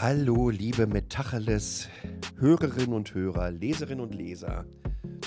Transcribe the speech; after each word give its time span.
Hallo, 0.00 0.50
liebe 0.50 0.88
Metacheles, 0.88 1.88
Hörerinnen 2.38 2.94
und 2.94 3.14
Hörer, 3.14 3.52
Leserinnen 3.52 4.04
und 4.04 4.12
Leser, 4.12 4.64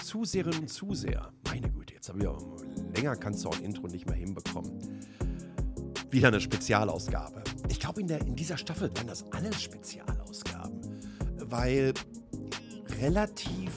Zuseherinnen 0.04 0.60
und 0.60 0.68
Zuseher. 0.68 1.32
Meine 1.46 1.70
Güte, 1.70 1.94
jetzt 1.94 2.10
habe 2.10 2.20
ich 2.20 2.28
auch 2.28 2.58
länger 2.94 3.16
kannst 3.16 3.46
du 3.46 3.50
auch 3.50 3.58
ein 3.58 3.64
Intro 3.64 3.88
nicht 3.88 4.06
mehr 4.06 4.18
hinbekommen. 4.18 4.72
Wieder 6.10 6.28
eine 6.28 6.42
Spezialausgabe. 6.42 7.44
Ich 7.70 7.80
glaube, 7.80 8.02
in, 8.02 8.10
in 8.10 8.36
dieser 8.36 8.58
Staffel 8.58 8.94
werden 8.94 9.08
das 9.08 9.24
alles 9.32 9.62
Spezialausgaben, 9.62 10.82
weil 11.46 11.94
relativ 13.00 13.72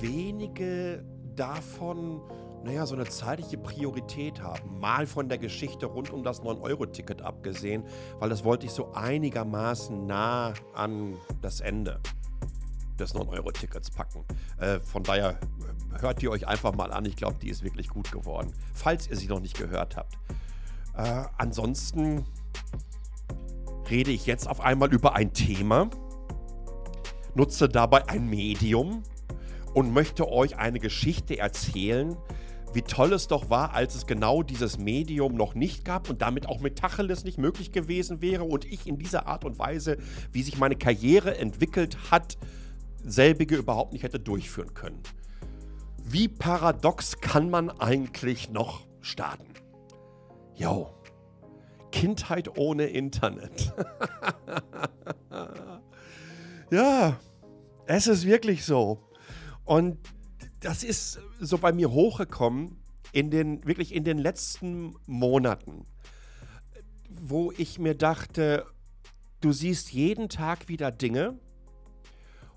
wenige 0.00 1.04
davon 1.34 2.22
naja, 2.66 2.84
so 2.84 2.96
eine 2.96 3.04
zeitliche 3.04 3.56
Priorität 3.58 4.42
haben. 4.42 4.80
Mal 4.80 5.06
von 5.06 5.28
der 5.28 5.38
Geschichte 5.38 5.86
rund 5.86 6.10
um 6.10 6.24
das 6.24 6.42
9-Euro-Ticket 6.42 7.22
abgesehen, 7.22 7.84
weil 8.18 8.28
das 8.28 8.42
wollte 8.42 8.66
ich 8.66 8.72
so 8.72 8.92
einigermaßen 8.92 10.04
nah 10.06 10.52
an 10.74 11.16
das 11.42 11.60
Ende 11.60 12.00
des 12.98 13.14
9-Euro-Tickets 13.14 13.92
packen. 13.92 14.24
Äh, 14.58 14.80
von 14.80 15.04
daher 15.04 15.38
äh, 15.38 16.00
hört 16.00 16.20
ihr 16.24 16.30
euch 16.32 16.48
einfach 16.48 16.74
mal 16.74 16.92
an. 16.92 17.04
Ich 17.04 17.14
glaube, 17.14 17.36
die 17.40 17.50
ist 17.50 17.62
wirklich 17.62 17.88
gut 17.88 18.10
geworden, 18.10 18.52
falls 18.74 19.08
ihr 19.08 19.16
sie 19.16 19.28
noch 19.28 19.40
nicht 19.40 19.56
gehört 19.56 19.96
habt. 19.96 20.14
Äh, 20.96 21.22
ansonsten 21.38 22.24
rede 23.88 24.10
ich 24.10 24.26
jetzt 24.26 24.48
auf 24.48 24.60
einmal 24.60 24.92
über 24.92 25.14
ein 25.14 25.32
Thema, 25.32 25.88
nutze 27.36 27.68
dabei 27.68 28.08
ein 28.08 28.28
Medium 28.28 29.04
und 29.72 29.92
möchte 29.92 30.28
euch 30.28 30.56
eine 30.56 30.80
Geschichte 30.80 31.38
erzählen, 31.38 32.16
wie 32.76 32.82
toll 32.82 33.14
es 33.14 33.26
doch 33.26 33.48
war, 33.48 33.72
als 33.72 33.94
es 33.94 34.06
genau 34.06 34.42
dieses 34.42 34.76
Medium 34.76 35.34
noch 35.34 35.54
nicht 35.54 35.82
gab 35.86 36.10
und 36.10 36.20
damit 36.20 36.46
auch 36.46 36.60
mit 36.60 36.76
Tacheles 36.76 37.24
nicht 37.24 37.38
möglich 37.38 37.72
gewesen 37.72 38.20
wäre 38.20 38.44
und 38.44 38.66
ich 38.66 38.86
in 38.86 38.98
dieser 38.98 39.26
Art 39.26 39.46
und 39.46 39.58
Weise, 39.58 39.96
wie 40.30 40.42
sich 40.42 40.58
meine 40.58 40.76
Karriere 40.76 41.38
entwickelt 41.38 41.96
hat, 42.10 42.36
selbige 43.02 43.56
überhaupt 43.56 43.94
nicht 43.94 44.02
hätte 44.02 44.20
durchführen 44.20 44.74
können. 44.74 45.02
Wie 46.04 46.28
paradox 46.28 47.18
kann 47.22 47.48
man 47.48 47.70
eigentlich 47.70 48.50
noch 48.50 48.86
starten? 49.00 49.54
Jo, 50.54 50.90
Kindheit 51.92 52.58
ohne 52.58 52.88
Internet. 52.88 53.72
ja, 56.70 57.18
es 57.86 58.06
ist 58.06 58.26
wirklich 58.26 58.66
so. 58.66 59.00
Und 59.64 59.96
das 60.66 60.82
ist 60.82 61.20
so 61.38 61.58
bei 61.58 61.72
mir 61.72 61.92
hochgekommen 61.92 62.76
in 63.12 63.30
den, 63.30 63.64
wirklich 63.64 63.94
in 63.94 64.02
den 64.02 64.18
letzten 64.18 64.96
Monaten, 65.06 65.86
wo 67.08 67.52
ich 67.56 67.78
mir 67.78 67.94
dachte, 67.94 68.66
du 69.40 69.52
siehst 69.52 69.92
jeden 69.92 70.28
Tag 70.28 70.68
wieder 70.68 70.90
Dinge, 70.90 71.38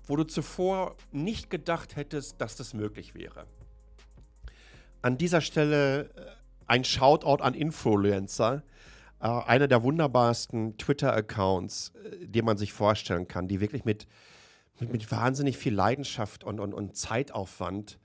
wo 0.08 0.16
du 0.16 0.24
zuvor 0.24 0.96
nicht 1.12 1.50
gedacht 1.50 1.94
hättest, 1.94 2.40
dass 2.40 2.56
das 2.56 2.74
möglich 2.74 3.14
wäre. 3.14 3.46
An 5.02 5.16
dieser 5.16 5.40
Stelle 5.40 6.06
äh, 6.06 6.26
ein 6.66 6.82
Shoutout 6.82 7.44
an 7.44 7.54
Influencer, 7.54 8.64
äh, 9.20 9.28
einer 9.28 9.68
der 9.68 9.84
wunderbarsten 9.84 10.76
Twitter-Accounts, 10.78 11.92
äh, 11.94 12.26
den 12.26 12.44
man 12.44 12.56
sich 12.56 12.72
vorstellen 12.72 13.28
kann, 13.28 13.46
die 13.46 13.60
wirklich 13.60 13.84
mit 13.84 14.08
mit, 14.80 14.90
mit 14.90 15.10
wahnsinnig 15.10 15.56
viel 15.56 15.74
Leidenschaft 15.74 16.44
und, 16.44 16.60
und, 16.60 16.74
und 16.74 16.96
Zeitaufwand 16.96 17.98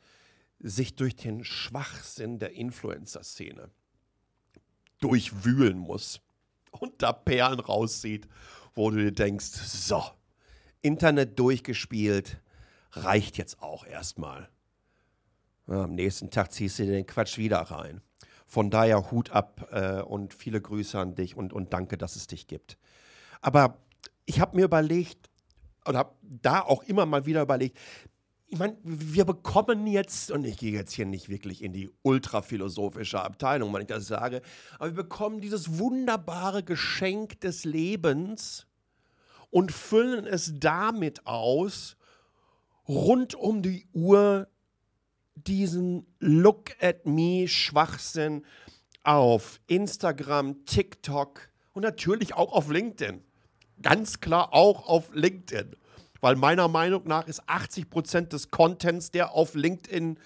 sich 0.59 0.95
durch 0.95 1.16
den 1.16 1.44
Schwachsinn 1.44 2.40
der 2.40 2.54
Influencer-Szene 2.54 3.70
durchwühlen 5.00 5.78
muss 5.78 6.22
und 6.72 7.02
da 7.02 7.11
Perlen 7.14 7.60
rauszieht, 7.60 8.27
wo 8.73 8.89
du 8.89 8.98
dir 8.98 9.11
denkst, 9.11 9.45
so, 9.45 10.04
Internet 10.82 11.39
durchgespielt, 11.39 12.42
reicht 12.92 13.38
jetzt 13.38 13.61
auch 13.61 13.86
erstmal. 13.86 14.49
Ja, 15.67 15.83
am 15.83 15.95
nächsten 15.95 16.30
Tag 16.30 16.52
ziehst 16.52 16.80
du 16.80 16.86
den 16.86 17.05
Quatsch 17.05 17.38
wieder 17.38 17.60
rein. 17.60 18.02
Von 18.45 18.70
daher 18.70 19.10
Hut 19.11 19.32
ab 19.32 19.67
äh, 19.72 20.02
und 20.02 20.33
viele 20.33 20.61
Grüße 20.61 20.99
an 20.99 21.16
dich 21.16 21.36
und, 21.36 21.54
und 21.54 21.73
danke, 21.73 21.98
dass 21.98 22.16
es 22.16 22.28
dich 22.28 22.48
gibt. 22.48 22.78
Aber 23.42 23.80
ich 24.26 24.39
habe 24.39 24.55
mir 24.55 24.66
überlegt, 24.66 25.30
oder 25.88 26.00
habe 26.00 26.16
da 26.22 26.62
auch 26.62 26.84
immer 26.84 27.06
mal 27.06 27.26
wieder 27.26 27.42
überlegt, 27.42 27.78
ich 28.48 28.60
meine, 28.60 28.78
wir 28.84 29.26
bekommen 29.26 29.88
jetzt, 29.88 30.32
und 30.32 30.46
ich 30.46 30.58
gehe 30.58 30.72
jetzt 30.72 30.94
hier 30.94 31.06
nicht 31.06 31.30
wirklich 31.30 31.64
in 31.64 31.73
die 31.73 31.90
ultraphilosophische 32.04 33.22
Abteilung, 33.22 33.73
wenn 33.73 33.82
ich 33.82 33.88
das 33.88 34.08
sage, 34.08 34.42
aber 34.76 34.96
wir 34.96 35.04
bekommen 35.04 35.42
dieses 35.42 35.80
wunderbare 35.80 36.64
Geschenk 36.64 37.42
des 37.42 37.66
Lebens 37.66 38.68
und 39.50 39.72
füllen 39.72 40.28
es 40.28 40.54
damit 40.60 41.26
aus, 41.26 41.98
rund 42.88 43.34
um 43.34 43.62
die 43.62 43.88
Uhr 43.94 44.48
diesen 45.36 46.06
Look 46.20 46.82
at 46.82 47.06
me 47.06 47.48
Schwachsinn 47.48 48.46
auf 49.04 49.60
Instagram, 49.67 50.66
TikTok 50.66 51.50
und 51.73 51.82
natürlich 51.82 52.36
auch 52.36 52.54
auf 52.54 52.70
LinkedIn 52.70 53.23
ganz 53.81 54.19
klar 54.19 54.53
auch 54.53 54.87
auf 54.87 55.13
LinkedIn. 55.13 55.75
Weil 56.21 56.36
meiner 56.36 56.67
Meinung 56.67 57.03
nach 57.05 57.27
ist 57.27 57.43
80% 57.43 58.30
des 58.30 58.49
Contents, 58.49 59.11
der 59.11 59.33
auf 59.33 59.53
LinkedIn 59.53 60.17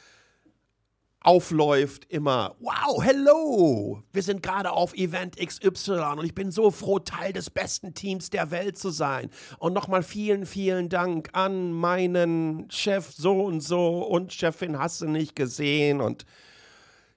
aufläuft, 1.22 2.06
immer, 2.06 2.56
wow, 2.60 3.04
hello, 3.04 4.02
wir 4.14 4.24
sind 4.24 4.42
gerade 4.42 4.72
auf 4.72 4.94
Event 4.94 5.36
XY 5.36 6.16
und 6.18 6.26
ich 6.26 6.34
bin 6.34 6.52
so 6.52 6.72
froh, 6.72 7.00
Teil 7.00 7.34
des 7.34 7.50
besten 7.50 7.94
Teams 7.94 8.30
der 8.30 8.52
Welt 8.52 8.78
zu 8.78 8.90
sein. 8.90 9.30
Und 9.58 9.74
nochmal 9.74 10.02
vielen, 10.02 10.46
vielen 10.46 10.88
Dank 10.88 11.30
an 11.34 11.74
meinen 11.74 12.72
Chef 12.72 13.12
so 13.12 13.42
und 13.42 13.60
so 13.60 14.00
und 14.00 14.32
Chefin 14.32 14.80
hast 14.80 15.02
du 15.02 15.08
nicht 15.08 15.36
gesehen 15.36 16.00
und 16.00 16.26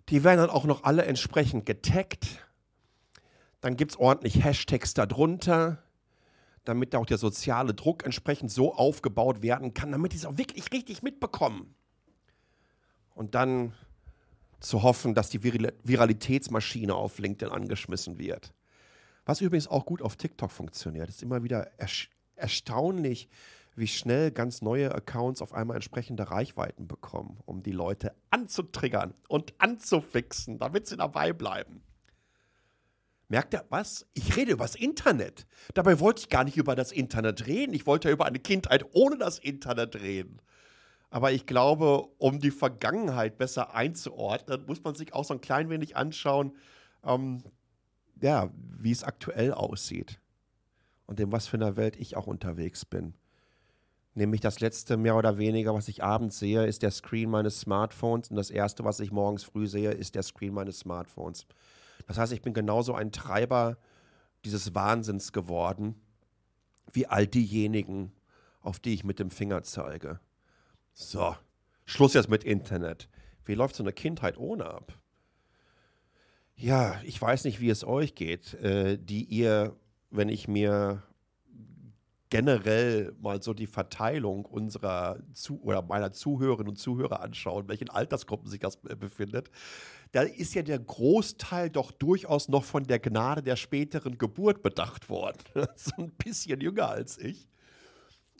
die 0.08 0.24
werden 0.24 0.38
dann 0.38 0.50
auch 0.50 0.64
noch 0.64 0.82
alle 0.82 1.04
entsprechend 1.04 1.64
getaggt. 1.64 2.26
Dann 3.60 3.76
gibt 3.76 3.92
es 3.92 3.98
ordentlich 3.98 4.42
Hashtags 4.42 4.94
darunter 4.94 5.78
damit 6.64 6.94
auch 6.94 7.06
der 7.06 7.18
soziale 7.18 7.74
Druck 7.74 8.04
entsprechend 8.04 8.50
so 8.50 8.74
aufgebaut 8.74 9.42
werden 9.42 9.74
kann, 9.74 9.92
damit 9.92 10.12
die 10.12 10.16
es 10.16 10.26
auch 10.26 10.38
wirklich 10.38 10.72
richtig 10.72 11.02
mitbekommen. 11.02 11.74
Und 13.14 13.34
dann 13.34 13.72
zu 14.60 14.82
hoffen, 14.82 15.14
dass 15.14 15.28
die 15.28 15.42
Vir 15.42 15.72
Viralitätsmaschine 15.82 16.94
auf 16.94 17.18
LinkedIn 17.18 17.52
angeschmissen 17.52 18.18
wird. 18.18 18.54
Was 19.24 19.40
übrigens 19.40 19.68
auch 19.68 19.84
gut 19.84 20.02
auf 20.02 20.16
TikTok 20.16 20.50
funktioniert. 20.50 21.08
Es 21.08 21.16
ist 21.16 21.22
immer 21.22 21.42
wieder 21.42 21.70
erstaunlich, 22.36 23.28
wie 23.74 23.88
schnell 23.88 24.30
ganz 24.30 24.62
neue 24.62 24.94
Accounts 24.94 25.40
auf 25.42 25.54
einmal 25.54 25.76
entsprechende 25.76 26.30
Reichweiten 26.30 26.88
bekommen, 26.88 27.38
um 27.46 27.62
die 27.62 27.72
Leute 27.72 28.14
anzutriggern 28.30 29.14
und 29.28 29.54
anzufixen, 29.58 30.58
damit 30.58 30.86
sie 30.86 30.96
dabei 30.96 31.32
bleiben. 31.32 31.82
Merkt 33.32 33.54
ihr 33.54 33.64
was? 33.70 34.04
Ich 34.12 34.36
rede 34.36 34.52
über 34.52 34.64
das 34.64 34.74
Internet. 34.74 35.46
Dabei 35.72 35.98
wollte 36.00 36.20
ich 36.20 36.28
gar 36.28 36.44
nicht 36.44 36.58
über 36.58 36.76
das 36.76 36.92
Internet 36.92 37.46
reden. 37.46 37.72
Ich 37.72 37.86
wollte 37.86 38.10
über 38.10 38.26
eine 38.26 38.38
Kindheit 38.38 38.84
ohne 38.92 39.16
das 39.16 39.38
Internet 39.38 39.96
reden. 40.02 40.42
Aber 41.08 41.32
ich 41.32 41.46
glaube, 41.46 42.08
um 42.18 42.40
die 42.40 42.50
Vergangenheit 42.50 43.38
besser 43.38 43.74
einzuordnen, 43.74 44.66
muss 44.66 44.84
man 44.84 44.96
sich 44.96 45.14
auch 45.14 45.24
so 45.24 45.32
ein 45.32 45.40
klein 45.40 45.70
wenig 45.70 45.96
anschauen, 45.96 46.52
ähm, 47.04 47.42
ja, 48.20 48.50
wie 48.78 48.92
es 48.92 49.02
aktuell 49.02 49.54
aussieht. 49.54 50.20
Und 51.06 51.18
in 51.18 51.32
was 51.32 51.46
für 51.46 51.56
einer 51.56 51.78
Welt 51.78 51.96
ich 51.96 52.18
auch 52.18 52.26
unterwegs 52.26 52.84
bin. 52.84 53.14
Nämlich 54.12 54.42
das 54.42 54.60
letzte 54.60 54.98
mehr 54.98 55.16
oder 55.16 55.38
weniger, 55.38 55.72
was 55.72 55.88
ich 55.88 56.04
abends 56.04 56.38
sehe, 56.38 56.66
ist 56.66 56.82
der 56.82 56.90
Screen 56.90 57.30
meines 57.30 57.60
Smartphones. 57.60 58.28
Und 58.28 58.36
das 58.36 58.50
erste, 58.50 58.84
was 58.84 59.00
ich 59.00 59.10
morgens 59.10 59.42
früh 59.42 59.66
sehe, 59.66 59.92
ist 59.92 60.16
der 60.16 60.22
Screen 60.22 60.52
meines 60.52 60.80
Smartphones. 60.80 61.46
Das 62.06 62.18
heißt, 62.18 62.32
ich 62.32 62.42
bin 62.42 62.54
genauso 62.54 62.94
ein 62.94 63.12
Treiber 63.12 63.78
dieses 64.44 64.74
Wahnsinns 64.74 65.32
geworden, 65.32 66.00
wie 66.92 67.06
all 67.06 67.26
diejenigen, 67.26 68.12
auf 68.60 68.78
die 68.78 68.94
ich 68.94 69.04
mit 69.04 69.18
dem 69.18 69.30
Finger 69.30 69.62
zeige. 69.62 70.20
So, 70.92 71.36
Schluss 71.84 72.14
jetzt 72.14 72.28
mit 72.28 72.44
Internet. 72.44 73.08
Wie 73.44 73.54
läuft 73.54 73.76
so 73.76 73.82
eine 73.82 73.92
Kindheit 73.92 74.36
ohne 74.38 74.66
ab? 74.66 74.98
Ja, 76.54 77.00
ich 77.02 77.20
weiß 77.20 77.44
nicht, 77.44 77.60
wie 77.60 77.70
es 77.70 77.84
euch 77.84 78.14
geht, 78.14 78.54
äh, 78.54 78.98
die 78.98 79.24
ihr, 79.24 79.74
wenn 80.10 80.28
ich 80.28 80.48
mir 80.48 81.02
generell 82.32 83.14
mal 83.20 83.42
so 83.42 83.52
die 83.52 83.66
Verteilung 83.66 84.46
unserer 84.46 85.18
Zu 85.34 85.60
oder 85.60 85.82
meiner 85.82 86.12
Zuhörerinnen 86.12 86.70
und 86.70 86.76
Zuhörer 86.76 87.20
anschauen, 87.20 87.68
welchen 87.68 87.90
Altersgruppen 87.90 88.48
sich 88.48 88.58
das 88.58 88.76
äh, 88.88 88.96
befindet, 88.96 89.50
da 90.12 90.22
ist 90.22 90.54
ja 90.54 90.62
der 90.62 90.78
Großteil 90.78 91.68
doch 91.68 91.90
durchaus 91.90 92.48
noch 92.48 92.64
von 92.64 92.84
der 92.84 93.00
Gnade 93.00 93.42
der 93.42 93.56
späteren 93.56 94.16
Geburt 94.16 94.62
bedacht 94.62 95.10
worden. 95.10 95.42
so 95.76 95.92
ein 95.98 96.10
bisschen 96.12 96.62
jünger 96.62 96.88
als 96.88 97.18
ich. 97.18 97.50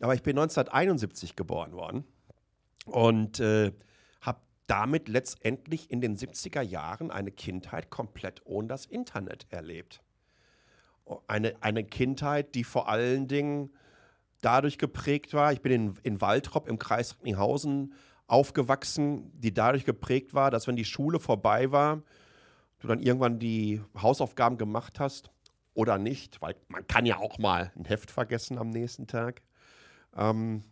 Aber 0.01 0.15
ich 0.15 0.23
bin 0.23 0.39
1971 0.39 1.37
geboren 1.37 1.73
worden 1.73 2.05
und 2.87 3.41
äh, 3.41 3.73
habe 4.23 4.41
damit 4.69 5.09
letztendlich 5.09 5.91
in 5.91 6.01
den 6.01 6.17
70er 6.17 6.63
Jahren 6.63 7.11
eine 7.11 7.31
Kindheit 7.31 7.91
komplett 7.91 8.41
ohne 8.47 8.69
das 8.69 8.87
Internet 8.87 9.47
erlebt. 9.51 10.01
Eine, 11.27 11.55
eine 11.61 11.85
Kindheit, 11.85 12.55
die 12.55 12.65
vor 12.65 12.89
allen 12.89 13.29
Dingen 13.29 13.71
dadurch 14.43 14.77
geprägt 14.77 15.33
war, 15.33 15.53
ich 15.53 15.63
bin 15.63 15.73
in, 15.73 15.95
in 16.03 16.21
Waltrop 16.21 16.69
im 16.69 16.79
Kreis 16.79 17.15
Recklinghausen 17.15 17.95
aufgewachsen, 18.27 19.31
die 19.35 19.55
dadurch 19.55 19.85
geprägt 19.85 20.35
war, 20.35 20.51
dass 20.51 20.67
wenn 20.67 20.77
die 20.77 20.85
Schule 20.85 21.19
vorbei 21.19 21.73
war, 21.73 22.03
du 22.81 22.89
dann 22.89 23.01
irgendwann 23.01 23.39
die 23.39 23.81
Hausaufgaben 24.01 24.59
gemacht 24.59 25.01
hast 25.01 25.31
oder 25.75 25.99
nicht, 25.99 26.43
weil 26.43 26.57
man 26.69 26.87
kann 26.87 27.07
ja 27.07 27.19
auch 27.19 27.39
mal 27.39 27.73
ein 27.77 27.85
Heft 27.85 28.11
vergessen 28.11 28.59
am 28.59 28.71
nächsten 28.71 29.07
Tag, 29.07 29.43
ähm, 30.17 30.65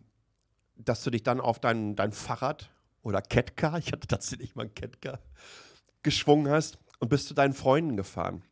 dass 0.75 1.03
du 1.03 1.09
dich 1.09 1.23
dann 1.23 1.39
auf 1.39 1.59
dein, 1.59 1.95
dein 1.95 2.11
Fahrrad 2.11 2.71
oder 3.01 3.21
Kettcar, 3.21 3.77
ich 3.79 3.91
hatte 3.91 4.07
tatsächlich 4.07 4.55
mal 4.55 4.63
ein 4.63 4.75
Kettcar, 4.75 5.19
geschwungen 6.03 6.51
hast 6.51 6.77
und 6.99 7.09
bist 7.09 7.27
zu 7.27 7.33
deinen 7.33 7.53
Freunden 7.53 7.95
gefahren. 7.95 8.43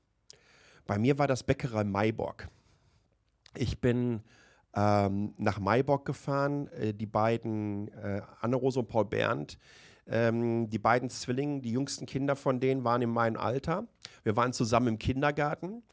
Bei 0.86 0.98
mir 0.98 1.20
war 1.20 1.28
das 1.28 1.44
Bäckerei 1.44 1.84
Maiborg. 1.84 2.50
Ich 3.56 3.80
bin 3.80 4.24
ähm, 4.76 5.34
nach 5.38 5.60
Maiborg 5.60 6.06
gefahren. 6.06 6.68
Äh, 6.70 6.94
die 6.94 7.06
beiden, 7.06 7.88
äh, 7.90 8.22
Anne-Rose 8.42 8.80
und 8.80 8.88
Paul 8.88 9.06
Berndt, 9.06 9.58
ähm, 10.08 10.70
die 10.70 10.80
beiden 10.80 11.10
Zwillinge, 11.10 11.62
die 11.62 11.72
jüngsten 11.72 12.06
Kinder 12.06 12.36
von 12.36 12.60
denen 12.60 12.84
waren 12.84 13.02
in 13.02 13.10
meinem 13.10 13.38
Alter. 13.38 13.88
Wir 14.24 14.36
waren 14.36 14.54
zusammen 14.54 14.88
im 14.88 15.00
Kindergarten 15.00 15.84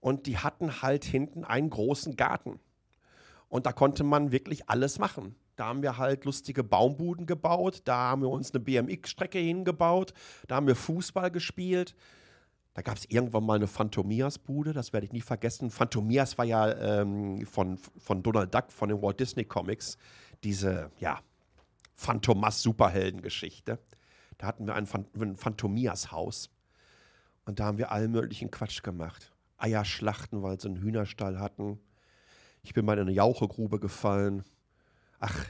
und 0.00 0.26
die 0.26 0.38
hatten 0.38 0.82
halt 0.82 1.04
hinten 1.04 1.44
einen 1.44 1.70
großen 1.70 2.16
Garten. 2.16 2.60
Und 3.48 3.66
da 3.66 3.72
konnte 3.72 4.04
man 4.04 4.32
wirklich 4.32 4.68
alles 4.68 4.98
machen. 4.98 5.36
Da 5.56 5.66
haben 5.66 5.82
wir 5.82 5.98
halt 5.98 6.24
lustige 6.24 6.64
Baumbuden 6.64 7.26
gebaut, 7.26 7.82
da 7.84 7.96
haben 7.96 8.22
wir 8.22 8.30
uns 8.30 8.52
eine 8.52 8.64
BMX-Strecke 8.64 9.38
hingebaut, 9.38 10.14
da 10.48 10.56
haben 10.56 10.66
wir 10.66 10.74
Fußball 10.74 11.30
gespielt. 11.30 11.94
Da 12.74 12.82
gab 12.82 12.96
es 12.96 13.04
irgendwann 13.06 13.44
mal 13.44 13.56
eine 13.56 13.66
Phantomias-Bude, 13.66 14.72
das 14.72 14.92
werde 14.92 15.06
ich 15.06 15.12
nie 15.12 15.20
vergessen. 15.20 15.70
Phantomias 15.70 16.38
war 16.38 16.44
ja 16.46 17.00
ähm, 17.00 17.44
von, 17.44 17.76
von 17.76 18.22
Donald 18.22 18.54
Duck, 18.54 18.72
von 18.72 18.88
den 18.88 19.02
Walt 19.02 19.20
Disney 19.20 19.44
Comics, 19.44 19.98
diese, 20.42 20.90
ja, 20.98 21.20
Phantomas-Superheldengeschichte. 21.94 23.78
Da 24.38 24.46
hatten 24.46 24.66
wir 24.66 24.74
ein, 24.74 24.86
Phantomias-Haus. 24.86 26.50
Und 27.44 27.60
da 27.60 27.66
haben 27.66 27.78
wir 27.78 27.92
allen 27.92 28.10
möglichen 28.10 28.50
Quatsch 28.50 28.82
gemacht. 28.82 29.32
Eier 29.58 29.84
schlachten, 29.84 30.42
weil 30.42 30.60
sie 30.60 30.68
einen 30.68 30.80
Hühnerstall 30.80 31.38
hatten. 31.38 31.78
Ich 32.62 32.72
bin 32.72 32.84
mal 32.84 32.94
in 32.94 33.00
eine 33.00 33.12
Jauchegrube 33.12 33.78
gefallen. 33.80 34.44
Ach, 35.20 35.44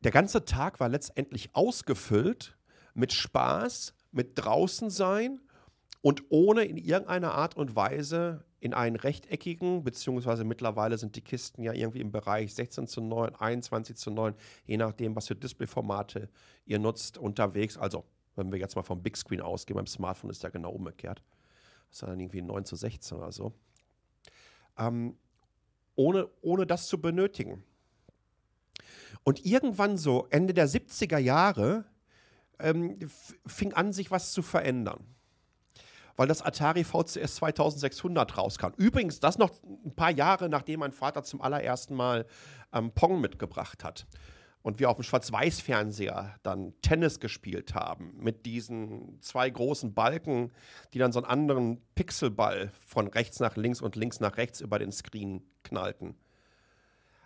der 0.00 0.10
ganze 0.10 0.44
Tag 0.44 0.80
war 0.80 0.88
letztendlich 0.88 1.54
ausgefüllt 1.54 2.56
mit 2.94 3.12
Spaß, 3.12 3.94
mit 4.12 4.32
draußen 4.36 4.90
sein 4.90 5.40
und 6.02 6.24
ohne 6.28 6.64
in 6.64 6.76
irgendeiner 6.76 7.32
Art 7.32 7.56
und 7.56 7.74
Weise 7.74 8.44
in 8.60 8.74
einen 8.74 8.96
rechteckigen, 8.96 9.82
beziehungsweise 9.82 10.44
mittlerweile 10.44 10.96
sind 10.96 11.16
die 11.16 11.20
Kisten 11.20 11.62
ja 11.62 11.72
irgendwie 11.72 12.00
im 12.00 12.12
Bereich 12.12 12.54
16 12.54 12.86
zu 12.86 13.00
9, 13.00 13.34
21 13.34 13.96
zu 13.96 14.10
9, 14.10 14.34
je 14.66 14.76
nachdem, 14.76 15.16
was 15.16 15.26
für 15.26 15.34
Displayformate 15.34 16.28
ihr 16.64 16.78
nutzt, 16.78 17.18
unterwegs. 17.18 17.76
Also, 17.76 18.04
wenn 18.36 18.52
wir 18.52 18.58
jetzt 18.58 18.76
mal 18.76 18.82
vom 18.82 19.02
Big 19.02 19.16
Screen 19.16 19.40
ausgehen, 19.40 19.76
beim 19.76 19.86
Smartphone 19.86 20.30
ist 20.30 20.42
ja 20.42 20.50
genau 20.50 20.70
umgekehrt. 20.70 21.22
Das 21.88 21.96
ist 21.96 22.02
dann 22.02 22.20
irgendwie 22.20 22.42
9 22.42 22.64
zu 22.64 22.76
16 22.76 23.18
oder 23.18 23.32
so. 23.32 23.52
Ähm, 24.78 25.16
ohne, 25.94 26.28
ohne 26.40 26.66
das 26.66 26.86
zu 26.86 27.00
benötigen. 27.00 27.64
Und 29.24 29.44
irgendwann 29.44 29.98
so, 29.98 30.26
Ende 30.30 30.54
der 30.54 30.68
70er 30.68 31.18
Jahre, 31.18 31.84
ähm, 32.62 32.98
fing 33.46 33.72
an, 33.74 33.92
sich 33.92 34.10
was 34.10 34.32
zu 34.32 34.42
verändern. 34.42 35.04
Weil 36.16 36.28
das 36.28 36.42
Atari 36.42 36.84
VCS 36.84 37.36
2600 37.36 38.36
rauskam. 38.36 38.72
Übrigens, 38.76 39.20
das 39.20 39.38
noch 39.38 39.50
ein 39.84 39.94
paar 39.94 40.10
Jahre, 40.10 40.48
nachdem 40.48 40.80
mein 40.80 40.92
Vater 40.92 41.22
zum 41.22 41.40
allerersten 41.40 41.94
Mal 41.94 42.26
ähm, 42.72 42.92
Pong 42.92 43.20
mitgebracht 43.20 43.82
hat. 43.82 44.06
Und 44.62 44.78
wir 44.78 44.90
auf 44.90 44.96
dem 44.96 45.02
Schwarz-Weiß-Fernseher 45.02 46.36
dann 46.44 46.74
Tennis 46.82 47.18
gespielt 47.18 47.74
haben 47.74 48.14
mit 48.18 48.46
diesen 48.46 49.20
zwei 49.20 49.50
großen 49.50 49.92
Balken, 49.92 50.52
die 50.94 50.98
dann 50.98 51.12
so 51.12 51.18
einen 51.18 51.26
anderen 51.26 51.82
Pixelball 51.96 52.70
von 52.86 53.08
rechts 53.08 53.40
nach 53.40 53.56
links 53.56 53.80
und 53.80 53.96
links 53.96 54.20
nach 54.20 54.36
rechts 54.36 54.60
über 54.60 54.78
den 54.78 54.92
Screen 54.92 55.42
knallten. 55.64 56.14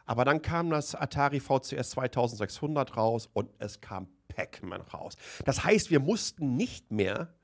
Aber 0.06 0.24
dann 0.24 0.40
kam 0.40 0.70
das 0.70 0.94
Atari 0.94 1.40
VCS 1.40 1.90
2600 1.90 2.96
raus 2.96 3.28
und 3.32 3.50
es 3.58 3.80
kam 3.80 4.08
Pac-Man 4.28 4.80
raus. 4.80 5.16
Das 5.44 5.64
heißt, 5.64 5.90
wir 5.90 6.00
mussten 6.00 6.56
nicht 6.56 6.90
mehr 6.90 7.34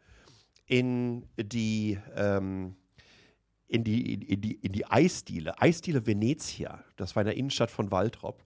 in 0.67 1.29
die, 1.37 1.99
ähm, 2.14 2.76
in 3.67 3.85
die, 3.85 4.14
in 4.14 4.41
die, 4.41 4.55
in 4.55 4.73
die 4.73 4.87
Eisdiele, 4.87 5.61
Eisdiele 5.61 6.06
Venezia, 6.06 6.82
das 6.97 7.17
war 7.17 7.23
in 7.23 7.26
der 7.26 7.37
Innenstadt 7.37 7.70
von 7.70 7.91
Waltrop. 7.91 8.44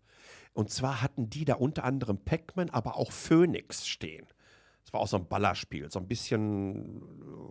Und 0.55 0.71
zwar 0.71 1.03
hatten 1.03 1.29
die 1.29 1.45
da 1.45 1.55
unter 1.55 1.85
anderem 1.85 2.19
Pac-Man, 2.19 2.71
aber 2.71 2.97
auch 2.97 3.13
Phoenix 3.13 3.87
stehen. 3.87 4.27
Das 4.97 5.01
war 5.01 5.01
auch 5.01 5.09
so 5.09 5.17
ein 5.19 5.27
Ballerspiel, 5.27 5.91
so 5.91 5.99
ein 5.99 6.09
bisschen, 6.09 7.03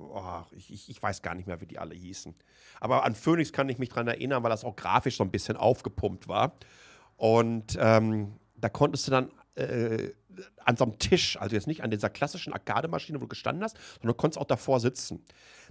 oh, 0.10 0.42
ich, 0.52 0.90
ich, 0.90 1.04
weiß 1.04 1.22
gar 1.22 1.36
nicht 1.36 1.48
mehr, 1.48 1.62
wie 1.62 1.68
die 1.68 1.78
alle 1.78 1.94
hießen. 1.94 2.34
Aber 2.80 3.04
an 3.04 3.14
Phoenix 3.14 3.52
kann 3.52 3.70
ich 3.70 3.78
mich 3.78 3.90
dran 3.90 4.08
erinnern, 4.08 4.42
weil 4.42 4.50
das 4.50 4.64
auch 4.64 4.76
grafisch 4.76 5.18
so 5.18 5.24
ein 5.24 5.30
bisschen 5.30 5.56
aufgepumpt 5.56 6.28
war. 6.28 6.56
Und 7.18 7.78
ähm, 7.80 8.40
da 8.56 8.70
konntest 8.70 9.08
du 9.08 9.12
dann 9.12 9.32
äh, 9.56 10.12
an 10.64 10.76
so 10.76 10.86
einem 10.86 10.98
Tisch, 10.98 11.38
also 11.40 11.56
jetzt 11.56 11.68
nicht 11.68 11.84
an 11.84 11.92
dieser 11.92 12.10
klassischen 12.10 12.52
Arcade-Maschine, 12.52 13.20
wo 13.20 13.24
du 13.24 13.28
gestanden 13.28 13.64
hast, 13.64 13.78
sondern 14.02 14.08
du 14.08 14.14
konntest 14.16 14.40
auch 14.40 14.48
davor 14.48 14.80
sitzen. 14.80 15.24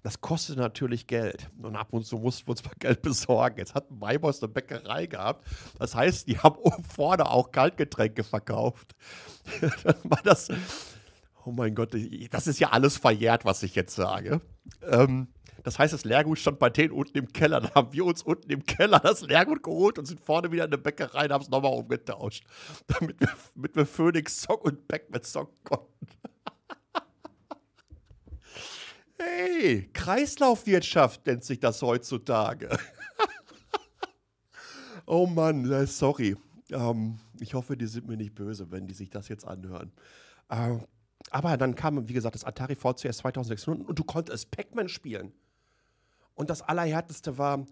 Das 0.03 0.21
kostet 0.21 0.59
natürlich 0.59 1.07
Geld. 1.07 1.51
Und 1.61 1.77
ab 1.77 1.89
und 1.93 2.05
zu 2.05 2.19
mussten 2.19 2.47
wir 2.47 2.51
uns 2.53 2.65
mal 2.65 2.73
Geld 2.79 3.03
besorgen. 3.03 3.59
Jetzt 3.59 3.75
hat 3.75 3.91
Maiboss 3.91 4.43
eine 4.43 4.53
Bäckerei 4.53 5.07
gehabt. 5.07 5.45
Das 5.79 5.95
heißt, 5.95 6.29
die 6.29 6.39
haben 6.39 6.59
vorne 6.95 7.29
auch 7.29 7.51
Kaltgetränke 7.51 8.23
verkauft. 8.23 8.95
Dann 9.83 9.97
war 10.05 10.21
das 10.23 10.49
Oh 11.47 11.53
mein 11.53 11.75
Gott, 11.75 11.95
das 12.31 12.47
ist 12.47 12.59
ja 12.59 12.71
alles 12.71 12.97
verjährt, 12.97 13.45
was 13.45 13.63
ich 13.63 13.75
jetzt 13.75 13.95
sage. 13.95 14.41
Ähm, 14.83 15.29
das 15.63 15.79
heißt, 15.79 15.93
das 15.93 16.05
Leergut 16.05 16.39
stand 16.39 16.59
bei 16.59 16.71
denen 16.71 16.93
unten 16.93 17.19
im 17.19 17.33
Keller. 17.33 17.61
Dann 17.61 17.75
haben 17.75 17.93
wir 17.93 18.05
uns 18.05 18.23
unten 18.23 18.51
im 18.51 18.65
Keller 18.65 19.01
das 19.01 19.23
Leergut 19.23 19.63
geholt 19.63 19.99
und 19.99 20.07
sind 20.07 20.21
vorne 20.21 20.53
wieder 20.53 20.65
in 20.65 20.71
der 20.71 20.79
Bäckerei 20.79 21.25
und 21.25 21.33
haben 21.33 21.43
es 21.43 21.51
nochmal 21.51 21.73
umgetauscht, 21.73 22.45
damit 22.87 23.21
wir, 23.21 23.29
damit 23.55 23.77
wir 23.77 23.87
Phoenix 23.87 24.41
zocken 24.41 24.73
und 24.73 24.89
Backman 24.89 25.23
zocken 25.23 25.57
konnten. 25.65 26.07
hey, 29.19 29.91
Kreislaufwirtschaft 29.93 31.27
nennt 31.27 31.45
sich 31.45 31.61
das 31.61 31.83
heutzutage. 31.83 32.79
oh 35.07 35.27
Mann, 35.27 35.71
äh, 35.71 35.87
sorry. 35.87 36.37
Ähm, 36.71 37.19
ich 37.41 37.53
hoffe, 37.53 37.77
die 37.77 37.87
sind 37.87 38.07
mir 38.07 38.17
nicht 38.17 38.35
böse, 38.35 38.71
wenn 38.71 38.87
die 38.87 38.95
sich 38.95 39.11
das 39.11 39.29
jetzt 39.29 39.47
anhören. 39.47 39.93
Ähm, 40.51 40.87
aber 41.31 41.57
dann 41.57 41.75
kam, 41.75 42.09
wie 42.09 42.13
gesagt, 42.13 42.35
das 42.35 42.45
Atari 42.45 42.77
VCS 42.77 43.19
2600 43.19 43.89
und 43.89 43.99
du 43.99 44.05
konntest 44.05 44.51
Pac-Man 44.51 44.89
spielen. 44.89 45.33
Und 46.35 46.51
das 46.51 46.63
Allerhärteste 46.63 47.39
war, 47.39 47.67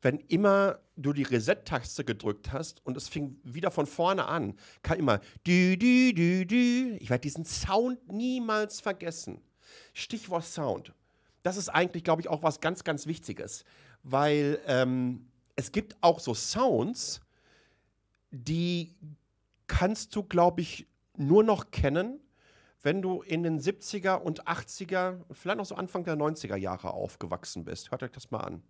wenn 0.00 0.18
immer 0.18 0.78
du 0.96 1.12
die 1.12 1.24
Reset-Taste 1.24 2.04
gedrückt 2.04 2.52
hast 2.52 2.84
und 2.86 2.96
es 2.96 3.08
fing 3.08 3.36
wieder 3.42 3.70
von 3.70 3.86
vorne 3.86 4.26
an, 4.26 4.54
kam 4.82 4.98
immer 4.98 5.20
dü, 5.46 5.76
dü, 5.76 6.12
dü, 6.14 6.46
dü. 6.46 6.96
Ich 7.00 7.10
werde 7.10 7.22
diesen 7.22 7.44
Sound 7.44 8.12
niemals 8.12 8.80
vergessen. 8.80 9.40
Stichwort 9.92 10.44
Sound. 10.44 10.92
Das 11.42 11.56
ist 11.56 11.68
eigentlich, 11.68 12.04
glaube 12.04 12.22
ich, 12.22 12.28
auch 12.28 12.42
was 12.42 12.60
ganz, 12.60 12.84
ganz 12.84 13.06
Wichtiges, 13.06 13.64
weil 14.02 14.60
ähm, 14.66 15.26
es 15.56 15.72
gibt 15.72 15.96
auch 16.00 16.20
so 16.20 16.34
Sounds, 16.34 17.20
die 18.30 18.94
kannst 19.66 20.14
du, 20.14 20.22
glaube 20.22 20.60
ich, 20.60 20.86
nur 21.16 21.42
noch 21.42 21.70
kennen, 21.70 22.20
wenn 22.82 23.02
du 23.02 23.22
in 23.22 23.42
den 23.42 23.58
70er 23.58 24.16
und 24.16 24.46
80er, 24.46 25.20
vielleicht 25.32 25.60
auch 25.60 25.64
so 25.64 25.74
Anfang 25.74 26.04
der 26.04 26.16
90er 26.16 26.56
Jahre 26.56 26.92
aufgewachsen 26.92 27.64
bist. 27.64 27.90
Hört 27.90 28.02
euch 28.02 28.12
das 28.12 28.30
mal 28.30 28.40
an. 28.40 28.62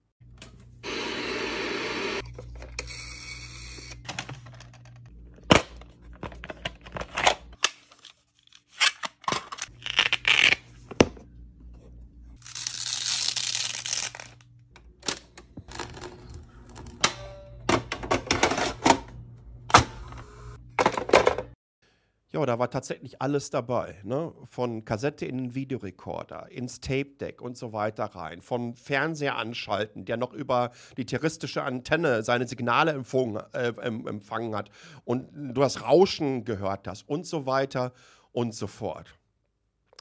Ja, 22.30 22.44
da 22.44 22.58
war 22.58 22.70
tatsächlich 22.70 23.22
alles 23.22 23.48
dabei. 23.48 23.96
Ne? 24.04 24.34
Von 24.44 24.84
Kassette 24.84 25.24
in 25.24 25.38
den 25.38 25.54
Videorekorder, 25.54 26.50
ins 26.50 26.78
Tape 26.80 27.16
Deck 27.18 27.40
und 27.40 27.56
so 27.56 27.72
weiter 27.72 28.04
rein. 28.04 28.42
Von 28.42 28.74
Fernseher 28.74 29.36
anschalten, 29.36 30.04
der 30.04 30.18
noch 30.18 30.34
über 30.34 30.72
die 30.98 31.06
terroristische 31.06 31.62
Antenne 31.62 32.22
seine 32.22 32.46
Signale 32.46 32.92
empfangen, 32.92 33.42
äh, 33.54 33.68
empfangen 33.68 34.54
hat 34.54 34.68
und 35.04 35.30
du 35.32 35.60
das 35.60 35.82
Rauschen 35.82 36.44
gehört 36.44 36.86
hast 36.86 37.08
und 37.08 37.26
so 37.26 37.46
weiter 37.46 37.94
und 38.32 38.54
so 38.54 38.66
fort. 38.66 39.14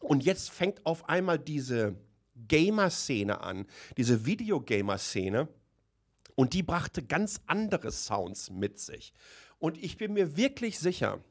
Und 0.01 0.25
jetzt 0.25 0.49
fängt 0.49 0.85
auf 0.85 1.07
einmal 1.07 1.39
diese 1.39 1.95
Gamer-Szene 2.47 3.39
an, 3.39 3.65
diese 3.95 4.25
Videogamer-Szene. 4.25 5.47
Und 6.35 6.53
die 6.53 6.61
brachte 6.61 7.01
ganz 7.01 7.41
andere 7.47 7.91
Sounds 7.91 8.51
mit 8.51 8.79
sich. 8.79 9.13
Und 9.59 9.77
ich 9.81 9.97
bin 9.97 10.13
mir 10.13 10.37
wirklich 10.37 10.77
sicher, 10.77 11.23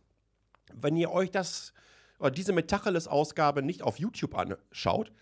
wenn 0.75 0.97
ihr 0.97 1.11
euch 1.11 1.31
das, 1.31 1.73
oder 2.19 2.31
diese 2.31 2.53
Metacheles-Ausgabe 2.53 3.63
nicht 3.63 3.83
auf 3.83 3.99
YouTube 3.99 4.35
anschaut, 4.37 5.13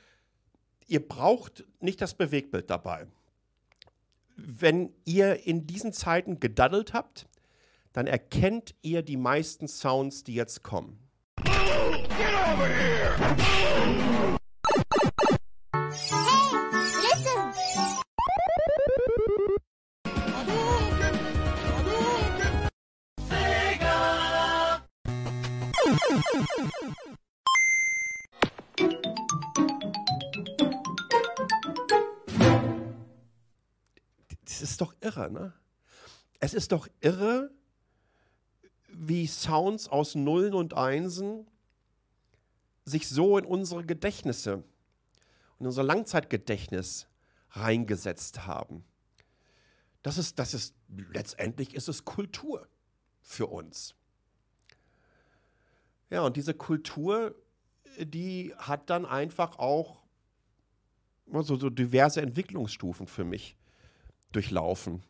ihr 0.87 1.07
braucht 1.07 1.65
nicht 1.81 2.01
das 2.01 2.15
Bewegbild 2.15 2.71
dabei. 2.71 3.07
Wenn 4.37 4.93
ihr 5.05 5.47
in 5.47 5.67
diesen 5.67 5.93
Zeiten 5.93 6.41
gedaddelt 6.41 6.93
habt, 6.93 7.27
dann 7.93 8.07
erkennt 8.07 8.75
ihr 8.83 9.03
die 9.03 9.17
meisten 9.17 9.69
Sounds, 9.69 10.25
die 10.25 10.35
jetzt 10.35 10.63
kommen. 10.63 10.99
Get 11.37 12.35
over 12.53 12.67
here! 12.67 13.74
Irre, 35.05 35.31
ne? 35.31 35.53
Es 36.41 36.55
ist 36.55 36.73
doch 36.73 36.89
irre, 37.01 37.51
wie 38.89 39.27
Sounds 39.27 39.89
aus 39.89 40.15
Nullen 40.15 40.55
und 40.55 40.75
Einsen 40.75 41.47
sich 42.85 43.09
so 43.09 43.39
in 43.39 43.45
unsere 43.45 43.85
Gedächtnisse, 43.85 44.63
in 45.59 45.67
unser 45.67 45.83
Langzeitgedächtnis 45.83 47.09
reingesetzt 47.51 48.47
haben. 48.47 48.85
Das 50.03 50.19
ist, 50.19 50.39
das 50.39 50.53
ist, 50.53 50.75
letztendlich 51.13 51.75
ist 51.75 51.89
es 51.89 52.05
Kultur 52.05 52.69
für 53.23 53.47
uns. 53.47 53.95
Ja, 56.11 56.23
und 56.23 56.37
diese 56.37 56.53
Kultur, 56.53 57.35
die 57.99 58.55
hat 58.59 58.91
dann 58.91 59.07
einfach 59.07 59.59
auch 59.59 60.03
so, 61.27 61.57
so 61.57 61.71
diverse 61.71 62.21
Entwicklungsstufen 62.21 63.07
für 63.07 63.25
mich 63.25 63.57
durchlaufen. 64.35 65.03